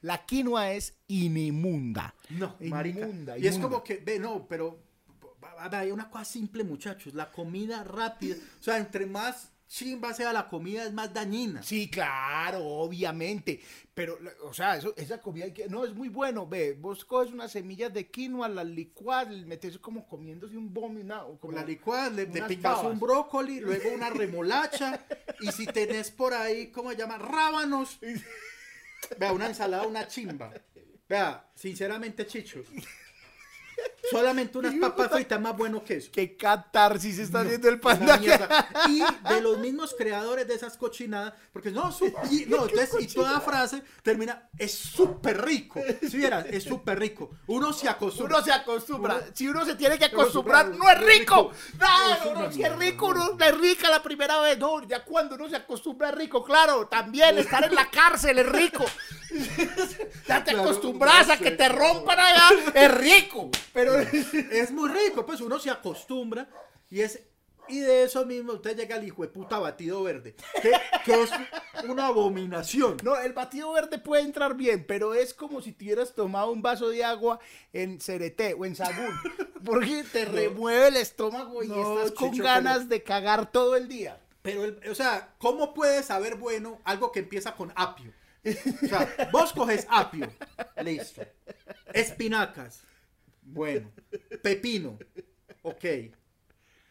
[0.00, 2.12] La quinoa es inmunda.
[2.30, 3.00] No, marica.
[3.00, 3.76] Inmunda, y es inmunda.
[3.76, 4.82] como que, ve, no, pero
[5.70, 7.14] hay una cosa simple, muchachos.
[7.14, 8.34] La comida rápida.
[8.58, 11.62] O sea, entre más chimba sea la comida, es más dañina.
[11.62, 13.60] Sí, claro, obviamente.
[13.94, 16.46] Pero, o sea, eso, esa comida hay que- no es muy bueno.
[16.46, 21.38] Ve, vos coges unas semillas de quinoa, las licuas, les metes como comiéndose un vómito.
[21.40, 22.92] Como la licuada, le, le picas babas.
[22.92, 25.04] un brócoli, luego una remolacha,
[25.40, 27.18] y si tenés por ahí, ¿cómo se llama?
[27.18, 27.98] Rábanos.
[29.18, 30.52] Vea, una ensalada, una chimba.
[31.08, 32.62] Vea, sinceramente, Chicho.
[34.10, 36.10] Solamente unas papas fritas más bueno que eso.
[36.12, 38.18] Qué catarsis está haciendo el panda.
[38.88, 43.06] Y de los mismos creadores de esas cochinadas, porque no, su- y, no, entonces, y
[43.08, 45.80] toda frase termina, es súper rico.
[46.08, 47.30] Si vieras, es súper rico.
[47.48, 48.36] Uno se acostumbra.
[48.36, 49.14] Uno se acostumbra.
[49.16, 51.52] Uno- Si uno se tiene que acostumbrar, no es rico.
[51.52, 51.78] es
[52.24, 53.24] No, una no, si es rico, no.
[53.26, 54.58] uno no es rica la primera vez.
[54.58, 56.42] No, ya cuando uno se acostumbra es rico.
[56.42, 58.84] Claro, también estar en la cárcel es rico.
[60.26, 63.50] Ya te Claro, acostumbras no a que te rompan allá, es rico.
[63.72, 66.48] Pero Es muy rico, pues uno se acostumbra
[66.90, 67.20] y es.
[67.70, 70.72] Y de eso mismo usted llega al hijo de puta batido verde, que,
[71.04, 71.30] que es
[71.86, 72.96] una abominación.
[73.02, 76.88] no, el batido verde puede entrar bien, pero es como si tuvieras tomado un vaso
[76.88, 77.40] de agua
[77.74, 79.14] en cereté o en sagún.
[79.66, 83.76] Porque te remueve el estómago y No, estás con Chicho, ganas pero- de cagar todo
[83.76, 84.18] el día.
[84.40, 88.14] Pero, el- o sea, ¿cómo puede saber bueno algo que empieza con apio?
[88.44, 90.32] O sea, vos coges apio,
[90.82, 91.22] listo.
[91.92, 92.82] Espinacas,
[93.42, 93.90] bueno.
[94.42, 94.98] Pepino,
[95.62, 95.84] ok.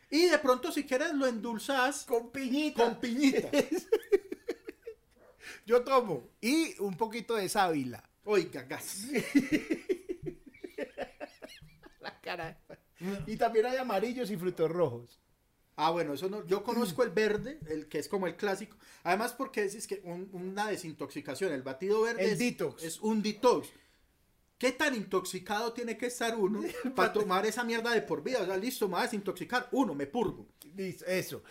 [0.10, 2.84] Y de pronto, si quieres, lo endulzas Con piñita.
[2.84, 3.50] con piñita.
[5.66, 6.30] Yo tomo.
[6.40, 8.08] Y un poquito de sábila.
[8.24, 9.04] Oiga, gas.
[12.00, 12.58] La cara.
[13.26, 15.20] Y también hay amarillos y frutos rojos.
[15.80, 16.46] Ah, bueno, eso no.
[16.48, 18.76] Yo conozco el verde, el que es como el clásico.
[19.04, 21.54] Además, porque es, es que un- una desintoxicación.
[21.54, 22.84] El batido verde El es, detox.
[22.84, 23.70] es un detox.
[24.58, 26.62] ¿Qué tan intoxicado tiene que estar uno
[26.96, 28.42] para tomar esa mierda de por vida?
[28.42, 29.70] O sea, listo, me voy a desintoxicar.
[29.72, 30.48] Uno, me purgo.
[30.76, 31.44] Listo, Eso.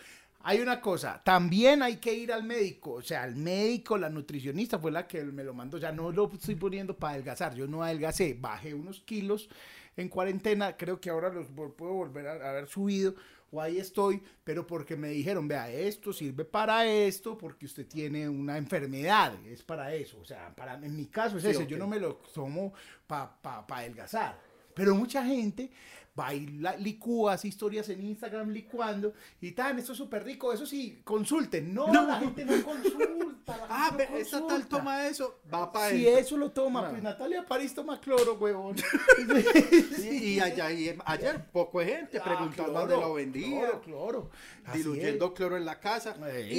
[0.43, 4.79] Hay una cosa, también hay que ir al médico, o sea, el médico, la nutricionista
[4.79, 7.83] fue la que me lo mandó, ya no lo estoy poniendo para adelgazar, yo no
[7.83, 9.49] adelgacé, bajé unos kilos
[9.97, 13.15] en cuarentena, creo que ahora los puedo volver a haber subido,
[13.51, 18.27] o ahí estoy, pero porque me dijeron, vea, esto sirve para esto, porque usted tiene
[18.27, 21.77] una enfermedad, es para eso, o sea, para, en mi caso es Sí, ese, yo
[21.77, 22.73] no me lo tomo
[23.05, 24.39] para pa, pa adelgazar,
[24.77, 25.69] pero mucha gente
[26.17, 30.51] va y la- licúa, hace historias en Instagram licuando y tan, esto es súper rico,
[30.53, 31.73] eso sí, consulten.
[31.73, 32.07] No, No.
[32.07, 33.57] la gente no consulta.
[33.57, 36.89] la Ah, gente no esta tal toma eso, va para Si eso lo toma, No.
[36.91, 38.75] pues Natalia París toma cloro, huevón.
[40.11, 43.59] Y, y allá, y ayer, poco de gente preguntando Ah, dónde lo vendía.
[43.61, 44.29] Cloro, cloro.
[44.73, 46.15] Diluyendo cloro en la casa.
[46.31, 46.57] Ey.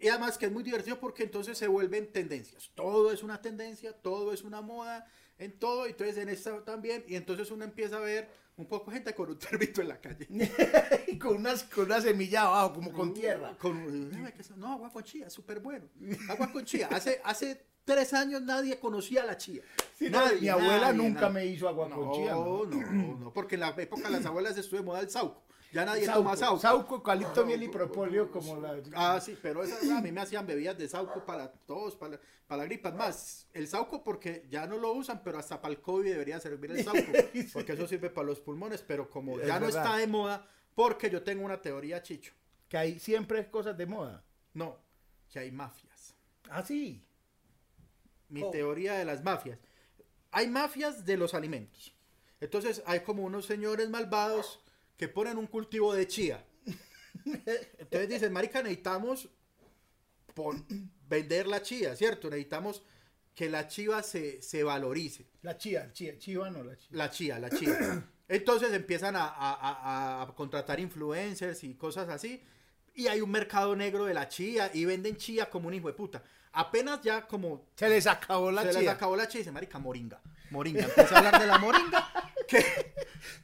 [0.00, 2.70] Y, y además que es muy divertido porque entonces se vuelven tendencias.
[2.74, 5.06] Todo es una tendencia, todo es una moda,
[5.38, 7.04] en todo, y entonces en esta también.
[7.08, 10.26] Y entonces uno empieza a ver un poco gente con un termito en la calle.
[11.08, 13.56] y con, unas, con una semilla abajo, como con tierra.
[13.58, 14.10] Con-
[14.56, 15.86] no, agua con chía, súper bueno.
[16.28, 16.88] Agua con chía.
[16.90, 19.62] Hace, hace tres años nadie conocía la chía.
[19.98, 21.34] Sí, no, Nadie, mi abuela nadie, nunca nadie.
[21.34, 22.32] me hizo agua con chía.
[22.32, 25.42] No, no, no, porque en la época de las abuelas estuvo de moda el sauco.
[25.72, 26.60] Ya nadie Sauco, toma sauco.
[26.60, 28.80] sauco, eucalipto, miel y propóleo, como la...
[28.94, 32.62] Ah, sí, pero esas, a mí me hacían bebidas de sauco para todos, para, para
[32.62, 32.92] la gripa.
[32.92, 36.70] Más, el sauco porque ya no lo usan, pero hasta para el COVID debería servir
[36.70, 37.00] el sauco,
[37.52, 39.84] porque eso sirve para los pulmones, pero como Es ya no verdad.
[39.84, 42.32] está de moda, porque yo tengo una teoría, Chicho.
[42.68, 44.24] Que hay siempre cosas de moda.
[44.54, 44.78] No,
[45.30, 46.14] que hay mafias.
[46.48, 47.04] Ah, sí.
[48.28, 48.50] Mi Oh.
[48.50, 49.58] teoría de las mafias.
[50.30, 51.92] Hay mafias de los alimentos.
[52.40, 54.60] Entonces hay como unos señores malvados
[54.96, 56.44] que ponen un cultivo de chía.
[57.78, 59.28] Entonces dicen, marica, necesitamos
[61.08, 62.28] vender la chía, ¿cierto?
[62.28, 62.82] Necesitamos
[63.34, 65.26] que la chiva se, se valorice.
[65.42, 66.88] La chía, chía, chiva no, la chía.
[66.92, 68.04] La chía, la chía.
[68.28, 72.42] Entonces empiezan a, a- a- a contratar influencers y cosas así.
[72.94, 75.92] Y hay un mercado negro de la chía y venden chía como un hijo de
[75.94, 76.22] puta.
[76.52, 78.80] Apenas ya como Se les acabó la se chía.
[78.80, 80.20] les acabó la chía y dice, marica, moringa.
[80.50, 80.84] Moringa.
[80.84, 82.10] Empieza a hablar de la moringa.
[82.48, 82.64] Que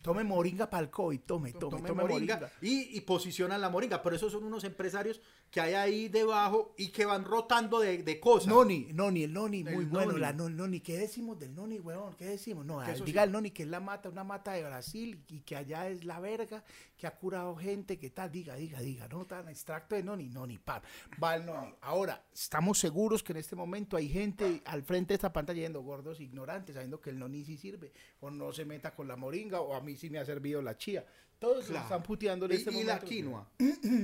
[0.00, 2.34] Tome moringa para el COVID, tome, tome, tome tome, moringa.
[2.36, 2.52] moringa.
[2.60, 4.02] Y, y posicionan la moringa.
[4.02, 8.20] Pero esos son unos empresarios que hay ahí debajo y que van rotando de, de
[8.20, 8.48] cosas.
[8.48, 10.12] Noni, Noni, el Noni, El muy bueno.
[10.12, 10.20] noni.
[10.20, 12.14] La no- Noni, ¿qué decimos del Noni, weón?
[12.16, 12.64] ¿Qué decimos?
[12.64, 13.26] No, Que diga sí.
[13.26, 16.20] el Noni que es la mata, una mata de Brasil y que allá es la
[16.20, 16.64] verga,
[16.96, 20.58] que ha curado gente, que tal, diga, diga, diga, no tan extracto de Noni, Noni,
[20.58, 20.80] pam,
[21.22, 21.74] va el Noni.
[21.82, 25.82] Ahora, estamos seguros que en este momento hay gente al frente de esta pantalla yendo
[25.82, 29.60] gordos ignorantes, sabiendo que el Noni sí sirve, o no se meta con la moringa,
[29.60, 31.04] o a mí sí me ha servido la chía.
[31.38, 31.82] Todos Claro.
[31.84, 32.92] están puteando en Y, este y momento.
[32.94, 33.48] la quinoa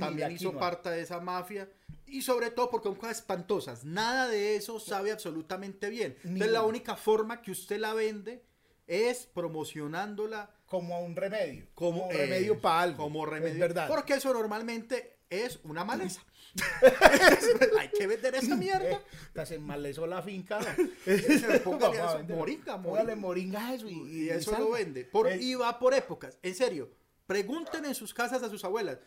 [0.01, 0.61] también la hizo quinoa.
[0.61, 1.69] parte de esa mafia.
[2.07, 3.85] Y sobre todo porque son cosas espantosas.
[3.85, 6.17] Nada de eso sabe absolutamente bien.
[6.25, 8.43] Entonces la única forma que usted la vende
[8.87, 11.67] es promocionándola Como un remedio.
[11.75, 13.05] como un remedio para algo.
[13.05, 13.61] Como Es remedio.
[13.61, 13.87] verdad.
[13.89, 16.23] Porque eso normalmente es una maleza.
[17.79, 19.01] Hay que vender esa mierda.
[19.27, 20.59] Estás en malezó la finca.
[21.65, 23.69] Póngale eso, moringa, Póngale moringa.
[23.69, 25.05] a eso y, Y eso lo vende.
[25.05, 26.39] Por, Eh, y va por épocas.
[26.43, 26.91] En serio.
[27.27, 28.99] Pregunten en sus casas a sus abuelas.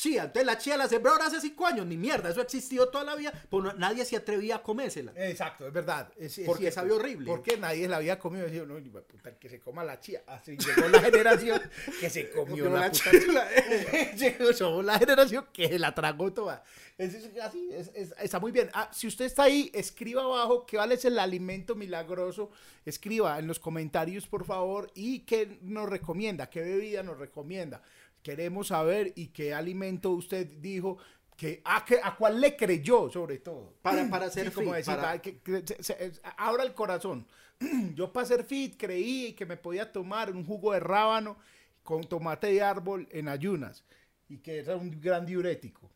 [0.00, 3.04] Chía, entonces la chía la sembraron hace cinco años, ni mierda, eso ha existido toda
[3.04, 5.12] la vida, pues no- nadie se atrevía a comérsela.
[5.14, 6.10] Exacto, es verdad.
[6.16, 6.80] es- es Porque cierto.
[6.80, 7.26] sabía horrible.
[7.26, 8.46] Porque nadie la había comido.
[8.46, 10.22] Decía, no, ni puta, que se coma la chía.
[10.26, 11.60] Así llegó la generación
[12.00, 14.10] que se comió la, la puta chía.
[14.16, 16.64] Llegó- Somos la generación que la tragó toda.
[16.96, 18.70] Es, es así, es- está muy bien.
[18.72, 22.50] Ah, si usted está ahí, escriba abajo qué vale es el alimento milagroso.
[22.86, 27.82] Escriba en los comentarios, por favor, y qué nos recomienda, qué bebida nos recomienda.
[28.22, 30.98] Queremos saber y qué alimento usted dijo.
[31.36, 33.74] Que, a, que, ¿A cuál le creyó, sobre todo?
[33.82, 36.74] Para, para hacer Sí, como decir, para- "Ay, que- que se- se- es- abra el
[36.74, 37.26] corazón.
[37.94, 41.38] Yo para ser fit creí que me podía tomar un jugo de rábano
[41.82, 43.84] con tomate de árbol en ayunas
[44.28, 45.90] y que era un gran diurético.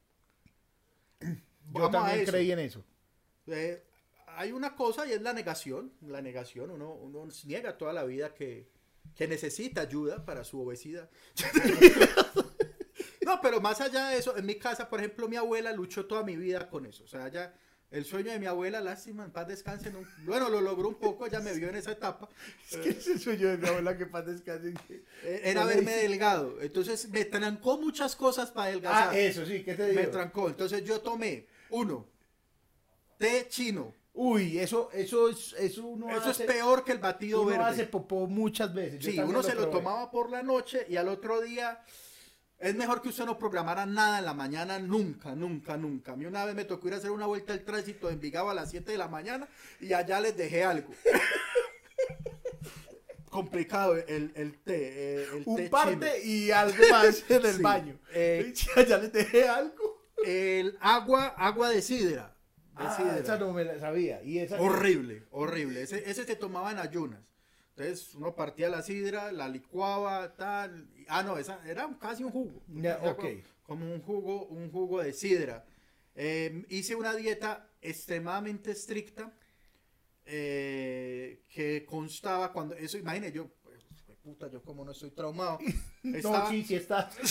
[1.21, 1.29] Yo
[1.67, 2.83] Vamos también creí en eso.
[3.47, 3.83] Eh,
[4.29, 5.93] hay una cosa y es la negación.
[6.01, 8.67] La negación, uno, uno niega toda la vida que,
[9.17, 11.09] que necesita ayuda para su obesidad.
[13.25, 16.23] no, pero más allá de eso, en mi casa, por ejemplo, mi abuela luchó toda
[16.25, 17.05] mi vida con eso.
[17.05, 17.55] O sea, ya
[17.90, 19.90] el sueño de mi abuela, lástima, en paz descanse.
[19.93, 22.29] no- bueno, lo logró un poco, ya me vio en esa etapa.
[22.83, 24.75] ¿Qué es el sueño de mi abuela que paz descanse?
[25.23, 26.61] Eh, Era verme delgado.
[26.61, 29.11] Entonces me trancó muchas cosas para adelgazar.
[29.14, 30.01] Ah, eso sí, ¿qué te digo?
[30.03, 30.49] me trancó.
[30.49, 32.07] Entonces yo tomé, uno,
[33.17, 33.95] té chino.
[34.16, 37.64] Uy, eso, eso es, eso uno Eso es peor que el batido uno verde.
[37.64, 39.00] hace popó muchas veces.
[39.00, 41.83] Yo Sí, uno se lo tomaba por la noche y al otro día
[42.61, 46.12] es mejor que usted no programara nada en la mañana, nunca, nunca, nunca.
[46.12, 48.48] A mí una vez me tocó ir a hacer una vuelta al tránsito de Envigado
[48.50, 49.48] a las 7 de la mañana
[49.81, 50.94] y allá les dejé algo.
[53.31, 54.77] Complicado el, el té.
[54.77, 55.70] eh, el té Un chino.
[55.70, 57.98] parte y algo más en el Sí, baño.
[58.12, 58.55] eh,
[58.88, 60.05] ya les dejé algo.
[60.24, 62.34] El agua, agua de sidra.
[62.77, 63.19] De Ah, sidra.
[63.19, 64.23] esa no me la sabía.
[64.23, 65.83] Y esa Horrible, horrible.
[65.83, 67.21] Ese, ese se tomaba en ayunas.
[67.77, 70.89] Entonces uno partía la sidra, la licuaba, tal.
[71.09, 72.63] Ah, no, esa era casi un jugo.
[73.03, 73.17] Ok.
[73.19, 75.65] como, como un jugo, un jugo de sidra.
[76.17, 79.33] Eh, hice una dieta extremadamente estricta
[80.27, 83.85] eh, que constaba cuando eso, imagine yo, pues,
[84.23, 85.59] puta, yo como no estoy traumado.
[86.03, 87.15] Estaba- No, sí, sí estás.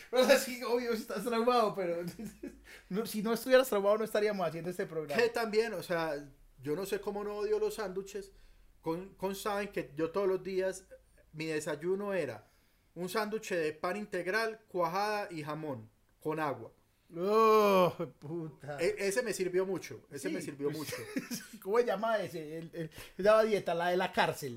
[0.12, 2.02] o sea, sí, obvio, estás traumado, pero
[2.88, 5.20] no, si no estuvieras traumado no estaríamos haciendo este programa.
[5.20, 6.14] Que también, o sea,
[6.62, 8.32] yo no sé cómo no odio los sándwiches.
[8.80, 10.86] Con, con saben que yo todos los días,
[11.32, 12.50] mi desayuno era
[12.94, 16.72] un sándwich de pan integral, cuajada y jamón con agua.
[17.16, 18.78] Oh, puta.
[18.80, 20.96] E- ese me sirvió mucho, ese Sí, me sirvió pues, mucho.
[21.62, 22.58] ¿Cómo se llama ese?
[22.58, 24.56] El, el, esa dieta, la de la cárcel.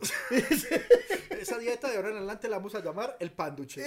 [1.39, 3.83] Esa dieta de ahora en adelante la vamos a llamar el panduche.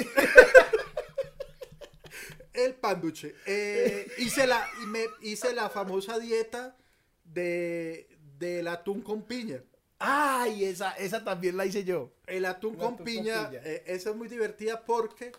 [2.57, 3.35] El panduche.
[3.47, 6.77] Eh, hice, la, me, hice la famosa dieta
[7.25, 9.63] de, del atún con piña.
[9.99, 12.13] Ay, esa, esa también la hice yo.
[12.27, 13.61] El atún El con atún con piña, piña.
[13.65, 15.33] eh, esa es muy divertida porque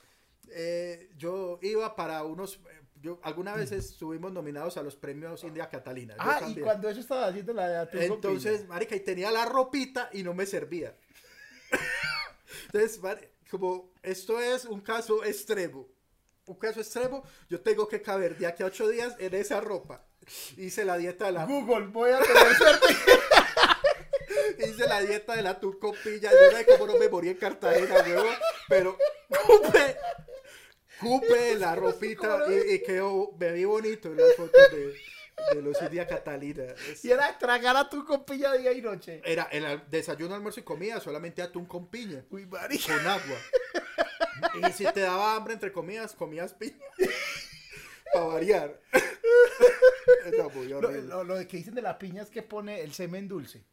[0.50, 5.70] eh, yo iba para unos, eh, yo alguna vez estuvimos nominados a los premios India
[5.70, 6.16] Catalina.
[6.18, 8.70] Ah, y cuando eso estaba haciendo la de atún con Entonces, piña.
[8.70, 10.96] marica, y tenía la ropita y no me servía.
[12.66, 13.00] Entonces,
[13.50, 15.88] como esto es un caso extremo,
[16.48, 20.04] un caso extremo, yo tengo que caber de aquí a ocho días en esa ropa.
[20.58, 22.88] Hice la dieta de la, Google, voy a tener suerte.
[24.60, 26.32] hice la dieta de la piña.
[26.32, 28.30] Yo no sé cómo no me morí en Cartagena, huevo,
[28.68, 28.98] pero
[29.46, 29.96] cupe,
[31.00, 34.94] cupe la ropita y, y quedó, me vi bonito en las fotos de,
[35.56, 36.64] de los India Catalina.
[36.90, 39.22] Es- Y era tragar atún con piña día y noche.
[39.24, 42.98] Era el desayuno, almuerzo y comida, solamente atún con piña, Uy, marica.
[42.98, 43.38] con agua.
[44.68, 46.78] Y si te daba hambre entre comidas, comías piña.
[48.14, 48.80] Para variar.
[50.26, 53.28] Era muy Lo, lo, lo que dicen de la piña es que pone el semen
[53.28, 53.66] dulce.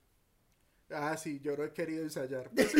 [0.90, 2.50] Ah, sí, yo no he querido ensayar.
[2.54, 2.74] Pues,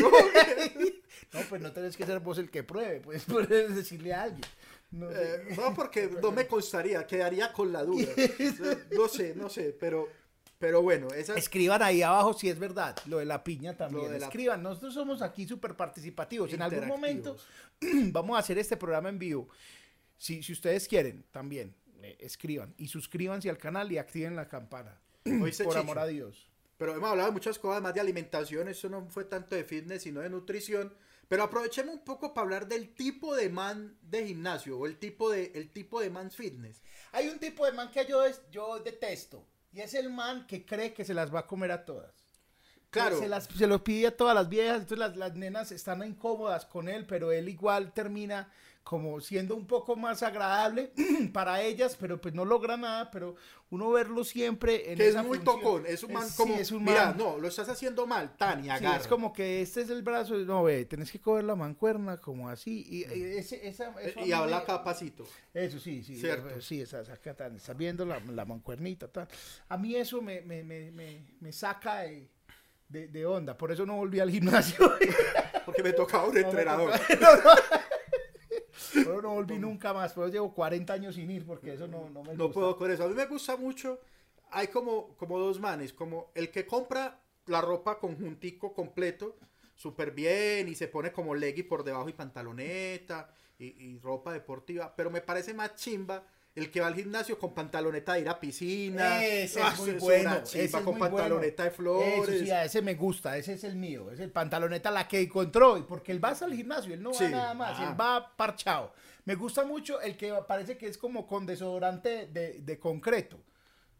[1.33, 4.43] No, pues no tenés que ser vos el que pruebe, puedes poder decirle a alguien.
[4.91, 5.35] No, sé.
[5.35, 8.07] eh, no, porque no me constaría, quedaría con la duda.
[8.91, 10.09] No sé, no sé, pero,
[10.59, 14.11] pero bueno, esa Escriban ahí abajo si es verdad, lo de la piña también.
[14.19, 16.51] La- Escriban, nosotros somos aquí súper participativos.
[16.53, 17.37] En algún momento
[18.11, 19.49] vamos a hacer este programa en vivo.
[20.17, 24.97] Si, si ustedes quieren, también eh, escriban y suscríbanse al canal y activen la campana.
[25.25, 25.79] ¿Oíste, Por Chicho?
[25.81, 26.47] amor a Dios.
[26.77, 30.03] pero hemos hablado de muchas cosas más de alimentación, eso no fue tanto de fitness,
[30.03, 30.93] sino de nutrición.
[31.27, 35.31] Pero aprovechemos un poco para hablar del tipo de man de gimnasio o el tipo
[35.31, 36.83] de, el tipo de man fitness.
[37.13, 39.43] Hay un tipo de man que yo, yo detesto.
[39.75, 42.24] Y es el man que cree que se las va a comer a todas.
[43.01, 43.19] Claro.
[43.19, 46.65] Se, las, se los pide a todas las viejas, entonces las, las nenas están incómodas
[46.65, 48.49] con él, pero él igual termina
[48.83, 50.91] como siendo un poco más agradable
[51.33, 53.35] para ellas, pero pues no logra nada, pero
[53.71, 55.59] uno verlo siempre en Que es esa muy función.
[55.59, 58.77] tocón, es un man como, es un mira, man- no, lo estás haciendo mal, Tania,
[58.77, 62.17] Sí, es como que este es el brazo, no ve, tenés que coger la mancuerna
[62.21, 65.25] como así y, y ese, esa, eso a y mí habla me- capacito.
[65.51, 66.49] Eso sí, sí, Cierto.
[66.49, 69.27] eh, sí, esa, esa- acá tan- estás viendo la, la mancuernita, tal.
[69.67, 72.29] A mí eso me, me, me, me, me saca de,
[72.87, 74.91] de, de onda, por eso no volví al gimnasio.
[75.65, 76.91] Porque me tocaba un No entrenador.
[77.21, 77.41] no, no.
[78.93, 81.87] Por eso no volví nunca más, por eso llevo 40 años sin ir, porque eso
[81.87, 82.53] no, no me No gusta.
[82.53, 83.03] puedo con eso.
[83.03, 83.99] A mí me gusta mucho.
[84.51, 89.37] Hay como, como dos manes, como el que compra la ropa conjuntico completo,
[89.75, 94.93] súper bien, y se pone como leggy por debajo y pantaloneta y, y ropa deportiva.
[94.95, 96.23] Pero me parece más chimba
[96.55, 99.23] el que va al gimnasio con pantaloneta de ir a piscina.
[99.23, 100.35] Ese Ah, es muy eso bueno.
[100.37, 101.99] ese es con muy pantaloneta de bueno.
[101.99, 102.29] flores.
[102.29, 104.09] Eso sí, a ese me gusta, ese es el mío.
[104.11, 105.85] Es el pantaloneta la que encontró.
[105.85, 107.89] Porque él va al gimnasio, él no Sí, va nada más, ah.
[107.89, 108.93] él va parchado.
[109.25, 113.37] Me gusta mucho el que parece que es como con desodorante de, de concreto.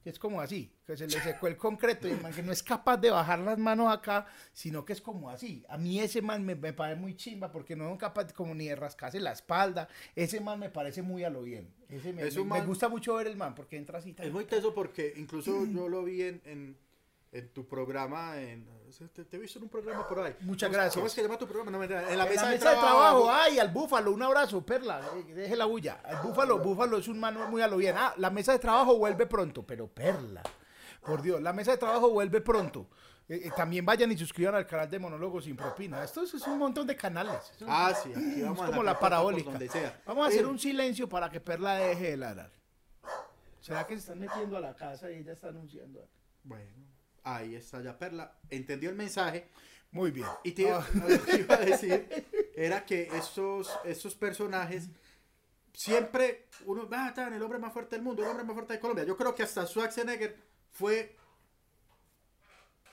[0.05, 2.51] Que Es como así, que se le secó el concreto y el man que no
[2.51, 5.65] es capaz de bajar las manos acá, sino que es como así.
[5.67, 8.67] A mí ese man me, me parece muy chimba porque no es capaz como ni
[8.67, 9.87] de rascarse la espalda.
[10.15, 11.73] Ese man me parece muy a lo bien.
[11.89, 14.15] Ese me, Es me- un me man- gusta mucho ver el man porque entra así.
[14.19, 16.77] Es muy teso porque incluso yo lo vi en, en,
[17.37, 18.39] en tu programa.
[18.41, 18.65] En,
[19.13, 20.35] te, te he visto en un programa por ahí.
[20.41, 20.95] Muchas ¿Cómo- gracias.
[20.95, 21.71] ¿Cómo es que llama tu programa?
[21.71, 22.81] No, en la En mesa, la de, mesa de trabajo.
[22.81, 26.01] trabajo, ay, al búfalo, un abrazo, Perla, eh, deje la bulla.
[26.03, 27.95] Al búfalo, búfalo es un mano muy a lo bien.
[27.97, 30.43] Ah, la mesa de trabajo vuelve pronto, pero Perla,
[31.05, 32.87] por Dios, la mesa de trabajo vuelve pronto.
[33.27, 36.03] Eh, eh, también vayan y suscriban al canal de Monólogos sin propina.
[36.03, 37.51] Esto es, es un montón de canales.
[37.55, 39.51] Es un- Ah, sí, aquí es vamos a como la parabólica.
[40.05, 42.51] Vamos a hacer un silencio para que Perla deje de ladrar.
[43.61, 46.07] ¿Será que se están metiendo a la casa y ella está anunciando?
[46.43, 46.69] Bueno,
[47.25, 48.37] ahí está ya Perla.
[48.49, 49.47] Entendió el mensaje.
[49.91, 50.27] Muy bien.
[50.43, 50.85] Y te, Ah.
[50.93, 54.87] lo que iba a decir era que estos, estos personajes
[55.73, 58.79] siempre uno va tan el hombre más fuerte del mundo, el hombre más fuerte de
[58.79, 59.03] Colombia.
[59.05, 60.37] Yo creo que hasta Schwarzenegger
[60.71, 61.15] fue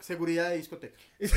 [0.00, 0.98] seguridad de discoteca.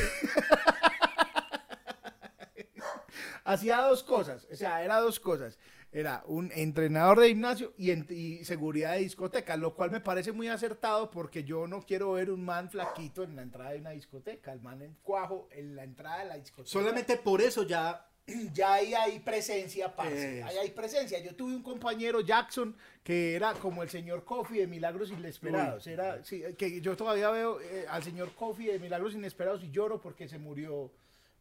[3.44, 5.58] hacía dos cosas, o sea, era dos cosas.
[5.92, 10.32] Era un entrenador de gimnasio y, en- y seguridad de discoteca, lo cual me parece
[10.32, 13.90] muy acertado porque yo no quiero ver un man flaquito en la entrada de una
[13.90, 16.70] discoteca, el man en cuajo en la entrada de la discoteca.
[16.70, 18.06] Solamente por eso ya
[18.52, 20.46] ya ahí hay presencia, parce, Eso.
[20.48, 21.20] ahí hay presencia.
[21.20, 25.86] Yo tuve un compañero, Jackson, que era como el señor Coffee de Milagros Inesperados.
[25.86, 30.00] Era, sí, que yo todavía veo eh, al señor Coffee de Milagros Inesperados y lloro
[30.02, 30.90] porque se murió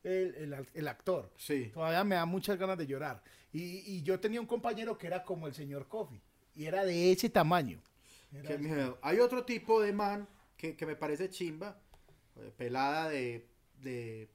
[0.05, 1.31] el, el- el actor.
[1.37, 1.71] Sí.
[1.73, 3.23] Todavía me da muchas ganas de llorar.
[3.51, 6.21] Y, y yo tenía un compañero que era como el señor Coffee.
[6.55, 7.81] Y era de ese tamaño.
[8.45, 8.97] Qué miedo.
[9.01, 10.27] Hay otro tipo de man
[10.57, 11.79] que, que me parece chimba,
[12.37, 13.47] eh, pelada de,
[13.81, 14.29] de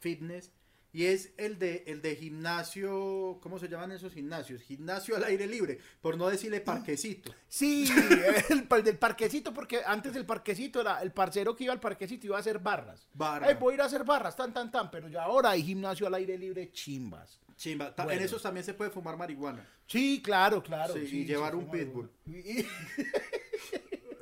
[0.00, 0.50] fitness,
[0.96, 4.62] y es el de, el de gimnasio, ¿cómo se llaman esos gimnasios?
[4.62, 7.34] Gimnasio al aire libre, por no decirle parquecito.
[7.48, 7.86] Sí,
[8.50, 12.26] el, pa- del parquecito, porque antes del parquecito era el parcero que iba al parquecito
[12.26, 13.06] iba a hacer barras.
[13.12, 13.46] Barra.
[13.48, 16.06] Ay, voy a ir a hacer barras, tan, tan, tan, pero ya ahora hay gimnasio
[16.06, 17.38] al aire libre chimbas.
[17.56, 17.92] Chimba.
[17.96, 18.12] Bueno.
[18.12, 19.66] En esos también se puede fumar marihuana.
[19.86, 20.94] Sí, claro, claro.
[20.94, 22.10] Sí, y sí, llevar sí, un pitbull.
[22.26, 22.64] Y-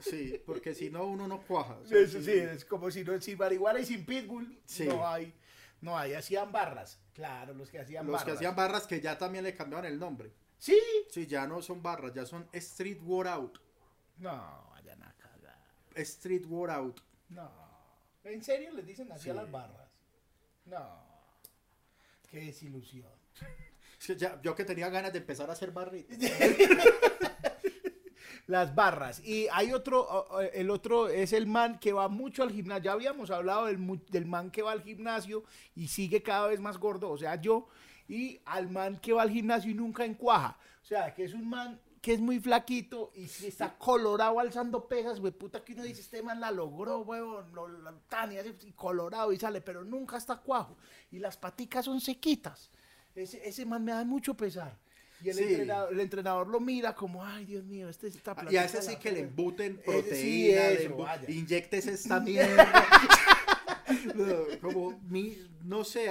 [0.00, 1.78] Sí, porque si no, uno no cuaja.
[1.78, 4.84] O sea, Eso sí, es como si no, sin marihuana y sin pitbull, Sí.
[4.84, 5.32] no hay,
[5.84, 6.98] no hay, hacían barras.
[7.12, 8.24] Claro, los que hacían Los barras.
[8.24, 10.32] que hacían barras que ya también le cambiaron el nombre.
[10.58, 10.80] Sí.
[11.10, 13.60] Sí, ya no son barras, ya son Street Workout.
[14.16, 15.58] No, vayan a cagar.
[15.96, 17.00] Street Workout.
[17.28, 17.50] No.
[18.24, 19.88] ¿En serio les dicen así a las barras?
[20.64, 21.04] No.
[22.30, 23.12] Qué desilusión.
[24.18, 26.18] Ya- yo que tenía ganas de empezar a hacer barritas.
[28.46, 29.20] Las barras.
[29.24, 32.84] Y hay otro, el otro es el man que va mucho al gimnasio.
[32.84, 33.78] Ya habíamos hablado del,
[34.10, 37.68] del man que va al gimnasio y sigue cada vez más gordo, o sea, yo.
[38.06, 40.58] Y al man que va al gimnasio y nunca encuaja.
[40.82, 44.86] O sea, que es un man que es muy flaquito y si está colorado alzando
[44.86, 48.54] pesas, güey, puta que uno dice, este man la logró, huevón, lo- tan y hace-
[48.66, 50.76] y colorado y sale, pero nunca está cuajo.
[51.10, 52.70] Y las paticas son sequitas.
[53.14, 54.76] Ese, ese man me da mucho pesar.
[55.22, 55.42] Y el, Sí.
[55.44, 58.96] entrenador, el entrenador lo mira como, ay, Dios mío, este está Y a ese sí
[58.96, 61.30] que le embuten proteína, sí, le eso, vaya.
[61.30, 62.66] inyectes esta mierda.
[64.14, 66.10] No, como, mi, no sé,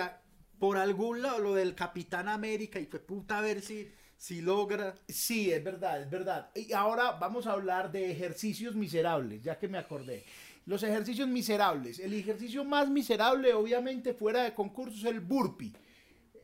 [0.60, 4.93] por algún lado lo del Capitán América y fue puta a ver si, si logra.
[5.08, 6.49] Sí, es verdad, es verdad.
[6.56, 10.24] Y ahora vamos a hablar de ejercicios miserables, ya que me acordé.
[10.66, 11.99] los ejercicios miserables.
[11.99, 15.74] El ejercicio más miserable, obviamente, fuera de concurso, es el burpee.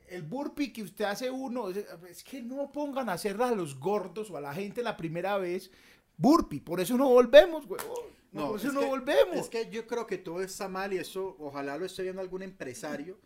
[0.10, 4.30] El burpee que usted hace uno, es, que no pongan a hacer a los gordos
[4.32, 5.72] o a la gente la primera vez
[6.18, 6.60] burpee.
[6.62, 8.10] Por eso no volvemos, huevón.
[8.32, 9.36] No, por eso es no que- volvemos.
[9.38, 12.42] Es que yo creo que todo está mal y eso ojalá lo esté viendo algún
[12.44, 13.18] empresario.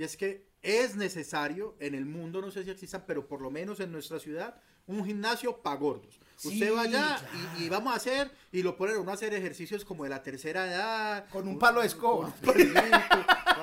[0.00, 3.50] Y es que es necesario en el mundo, no sé si existan, pero por lo
[3.50, 6.18] menos en nuestra ciudad, un gimnasio para gordos.
[6.36, 7.18] Sí, Usted va allá
[7.58, 10.08] y, y vamos a hacer, y lo ponen a uno a hacer ejercicios como de
[10.08, 11.28] la tercera edad.
[11.28, 12.34] Con un palo de escoba.
[12.42, 12.74] con un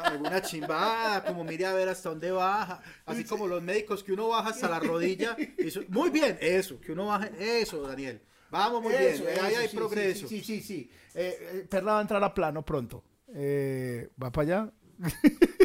[0.04, 2.84] alguna chimbada, como mire a ver hasta dónde baja.
[3.08, 5.36] Así como los médicos que uno baja hasta la rodilla.
[5.40, 7.32] y muy bien, eso, que uno baje,
[7.62, 8.22] eso, Daniel.
[8.52, 10.28] Vamos muy Eso, bien, ahí hay sí, progreso.
[10.28, 10.62] Sí, sí, sí.
[10.62, 10.92] sí.
[11.16, 13.04] Eh, eh, Perla va a entrar a plano pronto.
[13.34, 14.74] Eh, ¿Va para allá?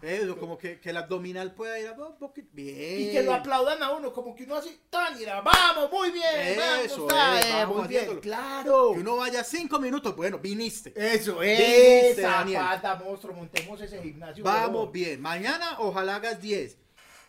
[0.00, 2.48] Eso, como que, que el abdominal pueda ir a un poquito.
[2.52, 3.00] Bien.
[3.00, 6.56] Y que lo aplaudan a uno, como que uno así, tan, la, vamos, muy bien,
[6.56, 8.20] vamos, Eso, está, eh, eh, vamos muy bien, haciéndolo.
[8.20, 8.92] claro.
[8.94, 10.92] Que uno vaya cinco minutos, bueno, viniste.
[10.94, 12.60] Eso, Viste, esa Daniel.
[12.62, 14.44] pata, monstruo, montemos ese gimnasio.
[14.44, 14.92] Vamos huevón.
[14.92, 15.20] bien.
[15.20, 16.78] Mañana ojalá hagas 10.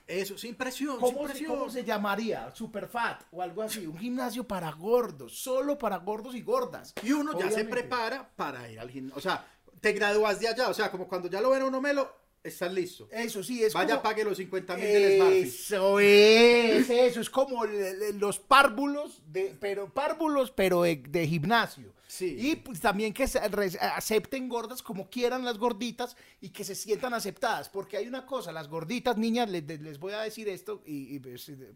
[0.05, 1.51] Eso, sin presión, sin ¿Cómo se, presión.
[1.57, 2.49] ¿Cómo se llamaría?
[2.55, 3.85] Superfat o algo así.
[3.85, 6.93] Un gimnasio para gordos, solo para gordos y gordas.
[7.03, 7.71] Y uno ya se Obviamente.
[7.71, 9.17] prepara para ir al gimnasio.
[9.17, 9.45] O sea,
[9.81, 10.69] te gradúas de allá.
[10.69, 12.11] O sea, como cuando ya lo ven uno melo,
[12.43, 13.07] estás listo.
[13.11, 14.03] Eso sí, es Vaya, como...
[14.03, 15.43] pague los 50 mil del Smartfit.
[15.45, 21.27] Eso es, eso es como le- le- los párvulos, de, pero párvulos, pero de, de
[21.27, 21.93] gimnasio.
[22.07, 22.35] Sí.
[22.39, 26.73] Y pues también que se re- acepten gordas como quieran las gorditas y que se
[26.75, 27.69] sientan aceptadas.
[27.69, 31.19] Porque hay una cosa, las gorditas, niñas, les, les voy a decir esto y, y,
[31.19, 31.71] pues, eh,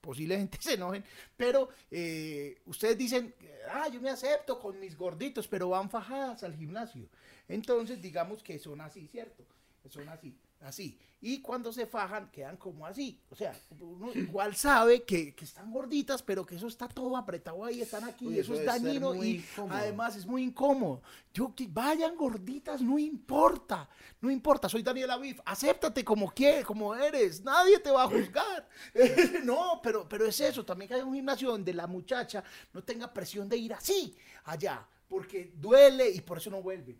[0.00, 1.04] posiblemente se enojen,
[1.36, 3.34] pero eh, ustedes dicen,
[3.70, 7.08] ah, yo me acepto con mis gorditos, pero van fajadas al gimnasio.
[7.46, 9.44] Entonces, digamos que son así, ¿cierto?
[9.90, 10.98] Son así, así.
[11.20, 13.20] Y cuando se fajan, quedan como así.
[13.30, 17.64] O sea, uno igual sabe que, que están gorditas, pero que eso está todo apretado
[17.64, 19.74] ahí, están aquí, Uy, y eso eso es dañino y incómodo.
[19.76, 21.02] además es muy incómodo.
[21.34, 23.88] Yo que vayan gorditas, no importa,
[24.20, 24.68] no importa.
[24.68, 28.68] Soy Daniel Aviv, acéptate como quieres, como eres, nadie te va a juzgar.
[29.44, 33.12] no, pero, pero es eso, también que haya un gimnasio donde la muchacha no tenga
[33.12, 36.96] presión de ir así allá, porque duele y por eso no vuelve.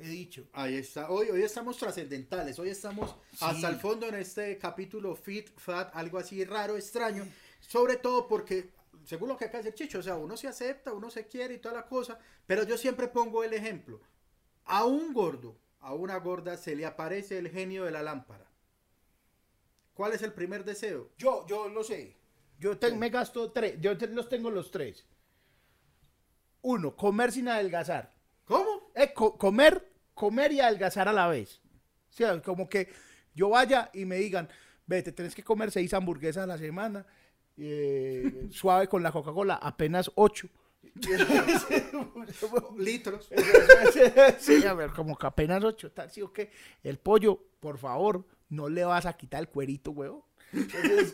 [0.00, 0.46] He dicho.
[0.52, 1.10] Ahí está.
[1.10, 2.58] Hoy, hoy estamos trascendentales.
[2.58, 7.26] Hoy estamos hasta el fondo en este capítulo Fit, Fat, algo así raro, extraño.
[7.60, 8.70] Sobre todo porque,
[9.04, 11.54] según lo que acaba de decir Chicho, o sea, uno se acepta, uno se quiere
[11.54, 12.18] y toda la cosa.
[12.46, 14.00] Pero yo siempre pongo el ejemplo.
[14.66, 18.46] A un gordo, a una gorda, se le aparece el genio de la lámpara.
[19.94, 21.10] ¿Cuál es el primer deseo?
[21.18, 22.16] Yo, yo lo sé.
[22.60, 23.80] Yo te- me gasto tres.
[23.80, 25.04] Yo te- los tengo los tres.
[26.62, 28.14] Uno, comer sin adelgazar.
[28.98, 29.04] ¿Cómo?
[29.04, 31.60] Eh, co- comer, comer y adelgazar a la vez.
[32.10, 32.88] O sea, como que
[33.34, 34.48] yo vaya y me digan,
[34.86, 37.06] vete, tenés que comer seis hamburguesas a la semana,
[37.56, 40.48] eh, suave con la Coca-Cola, apenas ocho.
[42.78, 43.28] Litros.
[44.38, 46.50] sí, a ver, como que apenas ocho, tal, sí, o qué.
[46.82, 50.26] El pollo, por favor, no le vas a quitar el cuerito, huevo.
[50.52, 51.12] Entonces.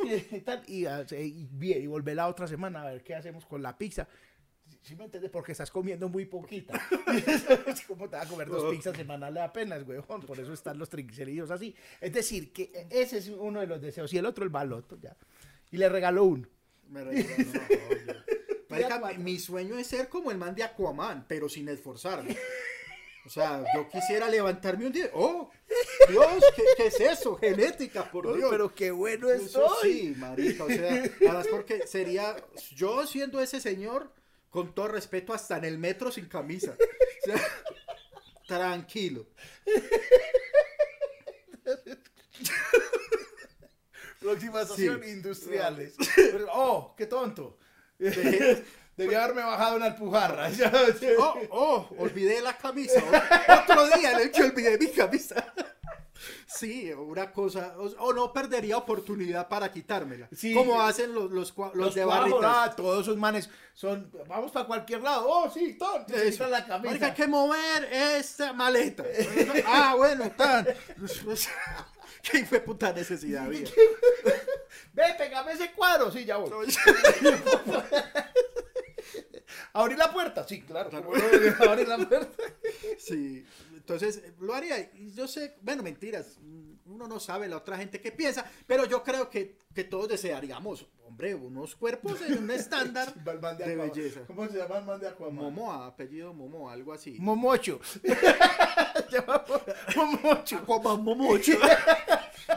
[0.69, 4.07] Y, hace- y y volver la otra semana a ver qué hacemos con la pizza.
[4.85, 5.31] ¿Sí me entiendes?
[5.31, 6.75] Porque estás comiendo muy poquita.
[7.89, 10.21] ¿Cómo te vas a comer dos pizzas semanales apenas, huevón?
[10.21, 11.75] Por eso están los triglicéridos así.
[12.03, 14.13] Es decir, que ese es uno de los deseos.
[14.13, 15.17] Y el otro, el baloto, ya.
[15.71, 16.47] Y le regaló uno.
[16.91, 17.25] Me regaló,
[18.69, 22.37] no, mi sueño es ser como el man de Aquaman, pero sin esforzarme.
[23.25, 25.09] O sea, yo quisiera levantarme un día.
[25.15, 25.51] ¡Oh!
[26.11, 27.37] Dios, ¿qué, qué es eso?
[27.37, 28.49] Genética, por Dios.
[28.51, 29.93] pero qué bueno Eso estoy.
[29.93, 30.65] sí, marica.
[30.65, 32.37] O sea, además porque sería
[32.75, 34.13] yo siendo ese señor,
[34.55, 36.77] con todo respeto, hasta en el metro sin camisa.
[37.25, 37.41] O sea,
[38.47, 39.27] tranquilo.
[44.21, 45.11] Próxima estación, Sí.
[45.11, 45.95] industriales.
[46.53, 47.59] oh, qué tonto.
[47.99, 50.51] Debí haberme bajado una alpujarra.
[51.19, 53.03] Oh, oh, olvidé la camisa.
[53.63, 55.53] Otro día en el que olvidé mi camisa.
[56.47, 57.75] Sí, una cosa.
[57.79, 60.29] O, o no perdería oportunidad para quitármela.
[60.35, 60.55] Sí.
[60.55, 62.41] como hacen los, los, de cuajos, barritas.
[62.43, 64.11] ah, todos esos manes son.
[64.29, 65.27] Vamos para cualquier lado.
[65.29, 65.79] Oh, sí.
[66.09, 66.49] Se Eso.
[66.49, 66.91] la camisa.
[66.91, 69.05] Marica, hay que mover esta maleta.
[69.67, 70.67] ah, bueno, tan.
[72.23, 73.67] ¿Qué de puta necesidad había?
[74.95, 76.11] Ve, pegame ese cuadro.
[76.11, 76.51] Sí, ya voy.
[79.75, 80.47] ¿Abrir la puerta?
[80.49, 80.89] Sí, claro.
[80.89, 81.05] Claro.
[81.07, 81.25] ¿cómo no?
[81.71, 82.43] Abrir la puerta.
[82.99, 83.45] Sí,
[83.85, 84.79] entonces eh, lo haría.
[84.95, 86.39] Y yo sé, bueno, mentiras,
[86.87, 90.87] uno no sabe la otra gente qué piensa, pero yo creo que, que todos desearíamos,
[91.07, 94.23] hombre, unos cuerpos en un estándar de belleza.
[94.27, 95.35] ¿Cómo se llama el man de Aquaman?
[95.35, 97.19] Momoa, apellido Momoa, algo así.
[97.21, 97.79] Momocho.
[99.97, 100.57] Momocho.
[100.57, 101.53] Aquaman Momocho.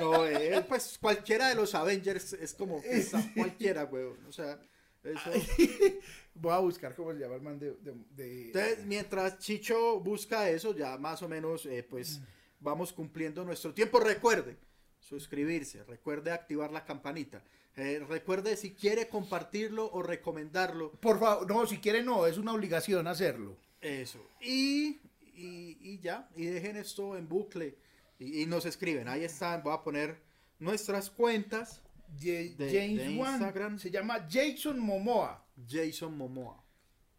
[0.01, 3.05] No, él, pues cualquiera de los Avengers es como que
[3.36, 4.17] cualquiera, weón.
[4.28, 4.59] O sea,
[5.07, 5.31] Eso.
[6.35, 7.71] Voy a buscar cómo se llama el man de...
[7.81, 12.21] de- de- Entonces, mientras Chicho busca eso, ya más o menos, eh, pues
[12.59, 13.99] vamos cumpliendo nuestro tiempo.
[13.99, 14.57] Recuerde
[14.99, 17.43] suscribirse, recuerde activar la campanita.
[17.75, 20.91] eh, recuerde si quiere compartirlo o recomendarlo.
[20.93, 23.55] Por favor, no, si quiere no, es una obligación hacerlo.
[23.81, 24.19] Eso.
[24.41, 24.99] Y,
[25.35, 27.75] y, y ya, y dejen esto en bucle
[28.19, 29.07] y, y nos escriben.
[29.07, 30.17] Ahí están, voy a poner
[30.59, 31.81] nuestras cuentas.
[32.07, 33.79] De- James de Wan Instagram.
[33.79, 35.45] se llama Jason Momoa.
[35.67, 36.63] Jason Momoa.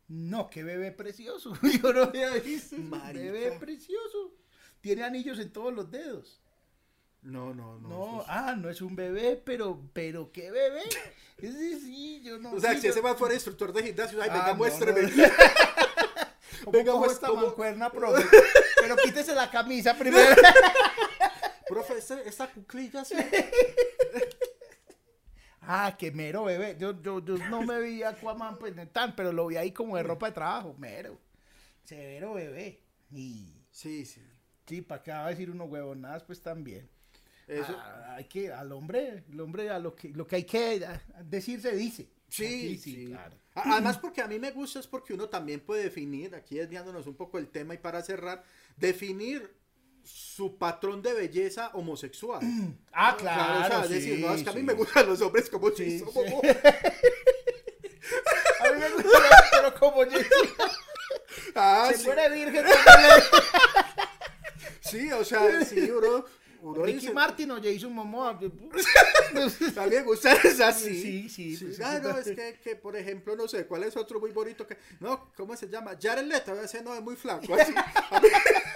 [0.08, 1.52] No, qué bebé precioso.
[1.82, 2.76] Yo no había visto.
[3.12, 4.34] Bebé precioso.
[4.80, 6.40] Tiene anillos en todos los dedos.
[7.20, 7.88] No, no, no.
[7.88, 10.82] No, es- ah, no es un bebé, pero, pero qué bebé.
[11.38, 12.52] Ese sí, yo no.
[12.52, 14.54] O sea, sí, si yo- ese man fuera instructor de gimnasio, ay, Ah, venga, no,
[14.56, 15.02] muéstreme.
[15.02, 15.08] no.
[16.64, 17.42] ¿Cómo Venga, esta ¿cómo?
[17.46, 18.24] mancuerna, profe?
[18.80, 20.34] Pero quítese la camisa primero.
[21.68, 23.14] Profe, esta, esta cuclilla sí.
[25.70, 26.76] Ah, qué mero bebé.
[26.80, 29.98] Yo, yo, yo no me vi a Aquaman pues tan, pero lo vi ahí como
[29.98, 30.74] de ropa de trabajo.
[30.78, 31.18] Mero.
[31.84, 32.80] Severo bebé.
[33.10, 34.22] Y Sí, sí.
[34.66, 36.88] sí, para qué va a decir uno huevonadas, pues también.
[37.46, 37.76] Eso.
[37.78, 40.82] Ah, hay que, al hombre, el hombre a lo que, lo que hay que
[41.24, 42.08] decir se dice.
[42.28, 43.06] Sí, Aquí sí.
[43.06, 43.36] claro.
[43.54, 47.14] Además, porque a mí me gusta es porque uno también puede definir, aquí desviándonos un
[47.14, 48.42] poco el tema y para cerrar,
[48.76, 49.50] definir
[50.08, 52.40] su patrón de belleza homosexual.
[53.00, 53.68] Ah, o claro.
[53.68, 54.66] sea, sí, decir, no, es que a mí sí.
[54.66, 56.04] me gustan los hombres como Sí, sí.
[58.60, 59.18] A mí me gusta,
[59.52, 60.02] pero como
[61.54, 62.66] Ah, se sí, muere virgen,
[64.80, 65.88] sí, o sea, sí,
[66.60, 68.30] uno Ricky dice, Martin o Jason Momoa.
[69.76, 71.28] a me gusta es así.
[71.28, 72.02] Sí, sí, pues, ah, sí.
[72.02, 75.30] no, es que, que, por ejemplo, no sé, ¿cuál es otro muy bonito que, no,
[75.36, 75.96] ¿cómo se llama?
[76.00, 77.72] Jared Leto, ese no es muy flaco, así.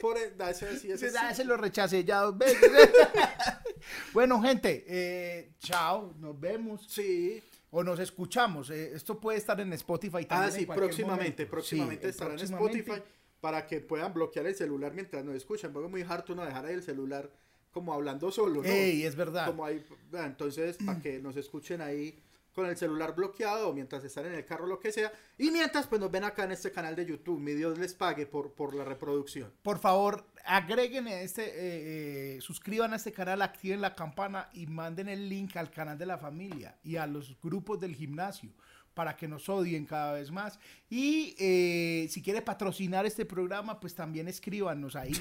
[0.00, 1.16] Por, ese sí, ese sí.
[1.30, 2.70] ese lo rechacé ya dos veces.
[4.12, 8.70] bueno, gente, eh, chao, nos vemos Sí, o nos escuchamos.
[8.70, 10.50] eh, esto puede estar en Spotify también.
[10.50, 11.50] Ah, sí, próximamente, momento.
[11.50, 12.78] próximamente Sí, estará próximamente.
[12.78, 16.32] en Spotify para que puedan bloquear el celular mientras nos escuchan, porque es muy harto
[16.32, 17.30] uno dejar ahí el celular
[17.70, 18.68] como hablando solo, ¿no?
[18.68, 19.46] Ey, es verdad.
[19.46, 22.18] Como ahí, entonces, para que nos escuchen ahí
[22.54, 25.12] con el celular bloqueado o mientras están en el carro, lo que sea.
[25.38, 27.38] Y mientras, pues nos ven acá en este canal de YouTube.
[27.38, 29.52] Mi Dios les pague por, por la reproducción.
[29.62, 35.08] Por favor, agreguen este, eh, eh, suscriban a este canal, activen la campana y manden
[35.08, 38.50] el link al canal de la familia y a los grupos del gimnasio
[38.94, 40.58] para que nos odien cada vez más.
[40.88, 45.12] Y eh, si quiere patrocinar este programa, pues también escríbanos ahí.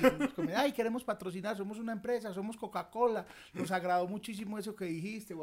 [0.56, 3.26] Ay, queremos patrocinar, somos una empresa, somos Coca-Cola.
[3.54, 5.34] Nos agradó muchísimo eso que dijiste.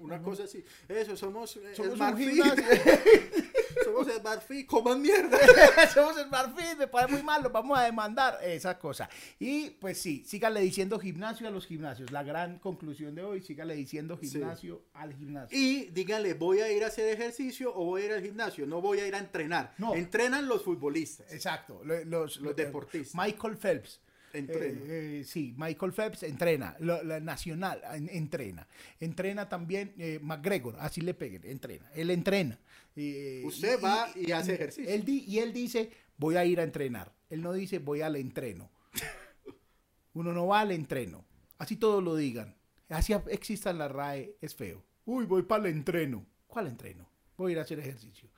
[0.00, 0.64] Una cosa así.
[0.88, 2.64] Eso, somos, eh, Somos un gimnasio.
[3.84, 5.38] somos Smart Fit, coman mierda.
[5.94, 9.08] Somos el Marfil, me parece muy mal, los vamos a demandar, esa cosa.
[9.38, 12.10] Y pues sí, síganle diciendo gimnasio a los gimnasios.
[12.10, 14.28] La gran conclusión de hoy, síganle diciendo Sí.
[14.30, 15.56] gimnasio al gimnasio.
[15.58, 18.66] Y díganle, voy a ir a hacer ejercicio o voy a ir al gimnasio.
[18.66, 19.74] No voy a ir a entrenar.
[19.78, 19.94] No.
[19.94, 21.32] Entrenan los futbolistas.
[21.32, 23.14] Exacto, lo- los, Los eh, deportistas.
[23.14, 24.00] Michael Phelps.
[24.30, 24.80] Entrena.
[24.84, 28.68] Eh, eh, sí, Michael Phelps entrena, la nacional en- entrena,
[29.00, 32.58] entrena también eh, McGregor, así le peguen, entrena, él entrena.
[33.00, 34.90] Eh, Usted va y hace ejercicio.
[34.92, 38.16] Él di- y él dice, voy a ir a entrenar, él no dice, voy al
[38.16, 38.70] entreno.
[40.14, 41.24] Uno no va al entreno,
[41.58, 42.56] así todos lo digan,
[42.88, 44.82] así exista en la RAE, es feo.
[45.04, 46.26] Uy, voy para el entreno.
[46.46, 47.08] ¿Cuál entreno?
[47.36, 48.28] Voy a ir a hacer ejercicio,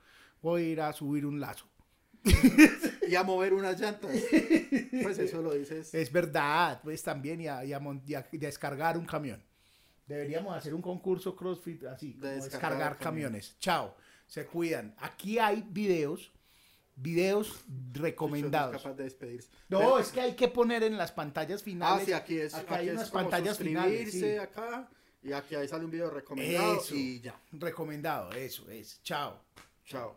[0.43, 1.67] voy a ir a subir un lazo.
[3.11, 4.11] Y a mover unas llantas.
[5.03, 5.93] Pues eso lo dices.
[5.95, 9.43] Es verdad, pues también y a, y y y descargar un camión.
[10.07, 13.49] Deberíamos hacer un concurso CrossFit así, como descargar descargar, camiones.
[13.55, 13.59] camiones.
[13.59, 13.97] Chao,
[14.31, 14.95] se cuidan.
[14.99, 16.31] Aquí hay videos,
[16.95, 18.77] videos no recomendados.
[18.81, 19.49] capaz de despedirse.
[19.69, 22.07] No, Pero- es que hay que poner en las pantallas Ah, finales.
[22.07, 22.55] sí, aquí es.
[22.55, 24.13] Acá aquí hay es unas como pantallas finales.
[24.13, 24.37] sí.
[24.37, 24.89] acá.
[25.23, 26.77] Y aquí ahí sale un video recomendado.
[26.81, 26.95] Eso.
[26.95, 27.39] Y ya.
[27.53, 29.03] Recomendado, eso es.
[29.03, 29.43] Chao.
[29.85, 30.17] Chao.